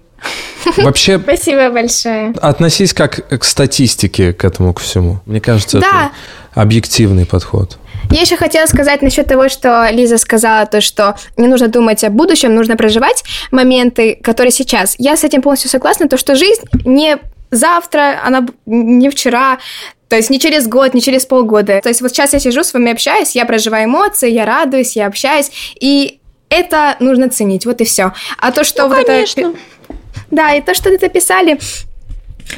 Вообще, 0.78 1.20
Спасибо 1.20 1.70
большое. 1.70 2.34
относись 2.42 2.94
как 2.94 3.28
к 3.40 3.44
статистике 3.44 4.34
к 4.34 4.44
этому 4.44 4.74
к 4.74 4.80
всему. 4.80 5.20
Мне 5.26 5.40
кажется, 5.42 5.80
Да. 5.80 5.88
это 5.88 6.12
объективный 6.62 7.26
подход. 7.26 7.78
Я 8.12 8.22
еще 8.22 8.38
хотела 8.38 8.66
сказать 8.68 9.02
насчет 9.02 9.28
того, 9.28 9.50
что 9.50 9.88
Лиза 9.92 10.18
сказала, 10.18 10.66
то, 10.68 10.80
что 10.80 11.16
не 11.38 11.48
нужно 11.48 11.68
думать 11.68 12.04
о 12.04 12.10
будущем, 12.10 12.54
нужно 12.54 12.78
проживать 12.78 13.24
моменты, 13.52 14.20
которые 14.22 14.52
сейчас. 14.52 14.96
Я 15.00 15.18
с 15.18 15.24
этим 15.24 15.42
полностью 15.42 15.70
согласна, 15.72 16.08
то, 16.08 16.18
что 16.18 16.36
жизнь 16.36 16.62
не 16.86 17.18
завтра, 17.50 18.22
она 18.24 18.46
не 18.68 19.10
вчера, 19.10 19.58
то 20.08 20.16
есть 20.16 20.30
не 20.30 20.40
через 20.40 20.68
год, 20.68 20.94
не 20.94 21.02
через 21.02 21.26
полгода. 21.26 21.80
То 21.82 21.90
есть 21.90 22.02
вот 22.02 22.12
сейчас 22.12 22.34
я 22.34 22.40
сижу 22.40 22.64
с 22.64 22.74
вами 22.74 22.92
общаюсь, 22.92 23.36
я 23.36 23.46
проживаю 23.46 23.86
эмоции, 23.86 24.30
я 24.30 24.46
радуюсь, 24.46 24.96
я 24.96 25.08
общаюсь, 25.08 25.50
и 25.80 26.20
это 26.50 26.96
нужно 27.00 27.30
ценить, 27.30 27.66
вот 27.66 27.82
и 27.82 27.86
все. 27.86 28.14
А 28.38 28.52
то, 28.52 28.64
что 28.64 28.88
Ну, 28.88 28.96
вот 28.96 29.08
конечно. 29.08 29.40
это... 29.42 29.54
Да, 30.32 30.54
и 30.54 30.62
то, 30.62 30.74
что 30.74 30.90
это 30.90 31.10
писали, 31.10 31.60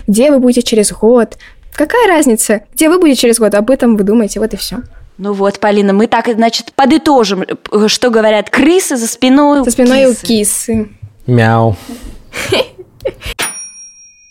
где 0.07 0.31
вы 0.31 0.39
будете 0.39 0.61
через 0.61 0.91
год, 0.91 1.37
какая 1.73 2.07
разница, 2.07 2.63
где 2.73 2.89
вы 2.89 2.99
будете 2.99 3.21
через 3.21 3.39
год, 3.39 3.53
об 3.55 3.69
этом 3.69 3.97
вы 3.97 4.03
думаете, 4.03 4.39
вот 4.39 4.53
и 4.53 4.57
все. 4.57 4.77
Ну 5.17 5.33
вот, 5.33 5.59
Полина, 5.59 5.93
мы 5.93 6.07
так, 6.07 6.27
значит, 6.31 6.73
подытожим, 6.73 7.43
что 7.87 8.09
говорят 8.11 8.49
крысы 8.49 8.97
за 8.97 9.07
спиной. 9.07 9.63
За 9.63 9.71
спиной 9.71 10.05
у 10.05 10.13
кисы. 10.13 10.25
кисы. 10.25 10.89
Мяу. 11.25 11.75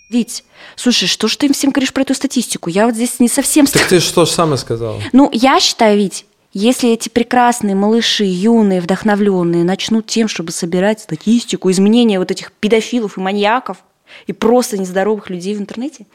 Вить, 0.08 0.44
слушай, 0.76 1.08
что 1.08 1.26
ж 1.26 1.36
ты 1.36 1.46
им 1.46 1.52
всем 1.52 1.72
говоришь 1.72 1.92
про 1.92 2.02
эту 2.02 2.14
статистику? 2.14 2.70
Я 2.70 2.86
вот 2.86 2.94
здесь 2.94 3.18
не 3.18 3.28
совсем... 3.28 3.66
Так 3.66 3.86
ты 3.88 3.98
что 3.98 4.24
же 4.24 4.30
самое 4.30 4.58
сказал? 4.58 5.00
Ну, 5.12 5.28
я 5.32 5.58
считаю, 5.58 5.98
Вить, 5.98 6.24
если 6.58 6.90
эти 6.90 7.10
прекрасные 7.10 7.74
малыши, 7.74 8.24
юные, 8.24 8.80
вдохновленные, 8.80 9.62
начнут 9.62 10.06
тем, 10.06 10.26
чтобы 10.26 10.52
собирать 10.52 11.00
статистику, 11.00 11.70
изменения 11.70 12.18
вот 12.18 12.30
этих 12.30 12.50
педофилов 12.50 13.18
и 13.18 13.20
маньяков, 13.20 13.78
и 14.26 14.32
просто 14.32 14.78
нездоровых 14.78 15.28
людей 15.28 15.54
в 15.54 15.60
интернете, 15.60 16.06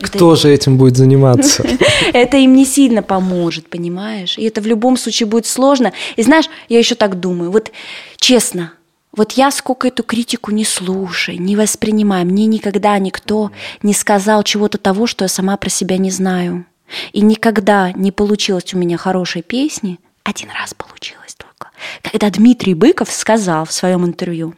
это- 0.00 0.08
Кто 0.08 0.34
же 0.34 0.50
этим 0.52 0.78
будет 0.78 0.96
заниматься? 0.96 1.64
это 2.12 2.36
им 2.38 2.54
не 2.54 2.64
сильно 2.64 3.02
поможет, 3.04 3.70
понимаешь? 3.70 4.36
И 4.36 4.44
это 4.44 4.60
в 4.60 4.66
любом 4.66 4.96
случае 4.96 5.28
будет 5.28 5.46
сложно. 5.46 5.92
И 6.16 6.22
знаешь, 6.22 6.48
я 6.68 6.78
еще 6.78 6.96
так 6.96 7.20
думаю, 7.20 7.52
вот 7.52 7.70
честно, 8.16 8.72
вот 9.16 9.32
я 9.32 9.50
сколько 9.52 9.86
эту 9.86 10.02
критику 10.02 10.50
не 10.50 10.64
слушаю, 10.64 11.40
не 11.40 11.54
воспринимаю, 11.54 12.26
мне 12.26 12.46
никогда 12.46 12.98
никто 12.98 13.52
не 13.82 13.94
сказал 13.94 14.42
чего-то 14.42 14.78
того, 14.78 15.06
что 15.06 15.24
я 15.24 15.28
сама 15.28 15.56
про 15.56 15.70
себя 15.70 15.98
не 15.98 16.10
знаю. 16.10 16.64
И 17.12 17.20
никогда 17.20 17.92
не 17.92 18.12
получилось 18.12 18.72
у 18.74 18.78
меня 18.78 18.96
хорошей 18.96 19.42
песни, 19.42 19.98
один 20.24 20.50
раз 20.50 20.74
получилось 20.74 21.34
только, 21.36 21.70
когда 22.02 22.30
Дмитрий 22.30 22.74
Быков 22.74 23.10
сказал 23.10 23.64
в 23.64 23.72
своем 23.72 24.04
интервью, 24.04 24.54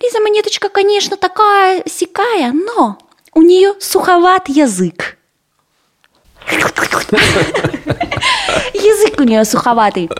Лиза 0.00 0.20
Монеточка, 0.20 0.68
конечно, 0.68 1.16
такая 1.16 1.82
сякая, 1.86 2.52
но 2.52 2.98
у 3.34 3.42
нее 3.42 3.74
суховат 3.80 4.48
язык. 4.48 5.16
Язык 8.74 9.18
у 9.18 9.22
нее 9.24 9.44
суховатый. 9.44 10.10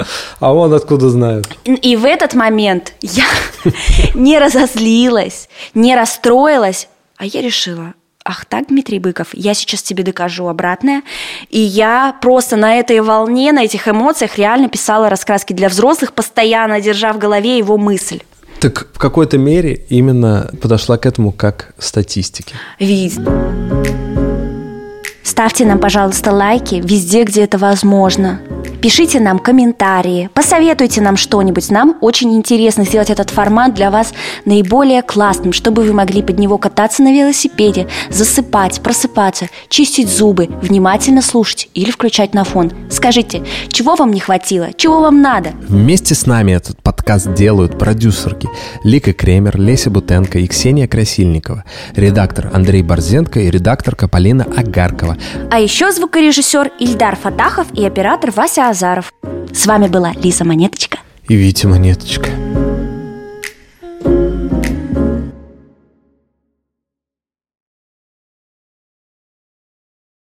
А 0.40 0.52
он 0.52 0.72
откуда 0.74 1.10
знает? 1.10 1.46
И 1.64 1.96
в 1.96 2.04
этот 2.04 2.34
момент 2.34 2.94
я 3.00 3.24
не 4.14 4.38
разозлилась, 4.38 5.48
не 5.74 5.94
расстроилась, 5.94 6.88
а 7.16 7.26
я 7.26 7.42
решила, 7.42 7.94
ах 8.26 8.44
так, 8.44 8.68
Дмитрий 8.68 8.98
Быков, 8.98 9.28
я 9.32 9.54
сейчас 9.54 9.82
тебе 9.82 10.02
докажу 10.02 10.48
обратное. 10.48 11.02
И 11.48 11.60
я 11.60 12.16
просто 12.20 12.56
на 12.56 12.76
этой 12.76 13.00
волне, 13.00 13.52
на 13.52 13.64
этих 13.64 13.88
эмоциях 13.88 14.36
реально 14.36 14.68
писала 14.68 15.08
раскраски 15.08 15.52
для 15.52 15.68
взрослых, 15.68 16.12
постоянно 16.12 16.80
держа 16.80 17.12
в 17.12 17.18
голове 17.18 17.56
его 17.56 17.78
мысль. 17.78 18.20
Так 18.60 18.88
в 18.92 18.98
какой-то 18.98 19.38
мере 19.38 19.84
именно 19.88 20.50
подошла 20.60 20.96
к 20.98 21.06
этому 21.06 21.30
как 21.30 21.74
статистике. 21.78 22.54
Вид. 22.80 23.18
Ставьте 25.22 25.66
нам, 25.66 25.78
пожалуйста, 25.78 26.32
лайки 26.32 26.76
везде, 26.82 27.24
где 27.24 27.44
это 27.44 27.58
возможно. 27.58 28.40
Пишите 28.86 29.18
нам 29.18 29.40
комментарии, 29.40 30.30
посоветуйте 30.32 31.00
нам 31.00 31.16
что-нибудь. 31.16 31.72
Нам 31.72 31.96
очень 32.02 32.32
интересно 32.36 32.84
сделать 32.84 33.10
этот 33.10 33.30
формат 33.30 33.74
для 33.74 33.90
вас 33.90 34.14
наиболее 34.44 35.02
классным, 35.02 35.52
чтобы 35.52 35.82
вы 35.82 35.92
могли 35.92 36.22
под 36.22 36.38
него 36.38 36.56
кататься 36.56 37.02
на 37.02 37.12
велосипеде, 37.12 37.88
засыпать, 38.10 38.80
просыпаться, 38.80 39.48
чистить 39.70 40.08
зубы, 40.08 40.48
внимательно 40.62 41.20
слушать 41.20 41.68
или 41.74 41.90
включать 41.90 42.32
на 42.32 42.44
фон. 42.44 42.70
Скажите, 42.88 43.42
чего 43.72 43.96
вам 43.96 44.12
не 44.12 44.20
хватило, 44.20 44.68
чего 44.76 45.00
вам 45.00 45.20
надо? 45.20 45.50
Вместе 45.66 46.14
с 46.14 46.24
нами 46.24 46.52
этот 46.52 46.80
подкаст 46.80 47.34
делают 47.34 47.76
продюсерки 47.76 48.48
Лика 48.84 49.12
Кремер, 49.12 49.58
Леся 49.58 49.90
Бутенко 49.90 50.38
и 50.38 50.46
Ксения 50.46 50.86
Красильникова, 50.86 51.64
редактор 51.96 52.52
Андрей 52.54 52.84
Борзенко 52.84 53.40
и 53.40 53.50
редакторка 53.50 54.06
Полина 54.06 54.44
Агаркова. 54.44 55.16
А 55.50 55.58
еще 55.58 55.90
звукорежиссер 55.90 56.70
Ильдар 56.78 57.16
Фатахов 57.16 57.66
и 57.74 57.84
оператор 57.84 58.30
Вася 58.30 58.75
Азаров. 58.76 59.12
С 59.54 59.66
вами 59.66 59.88
была 59.88 60.12
Лиза 60.12 60.44
Монеточка. 60.44 60.98
И 61.28 61.34
Витя 61.34 61.66
Монеточка. 61.66 62.28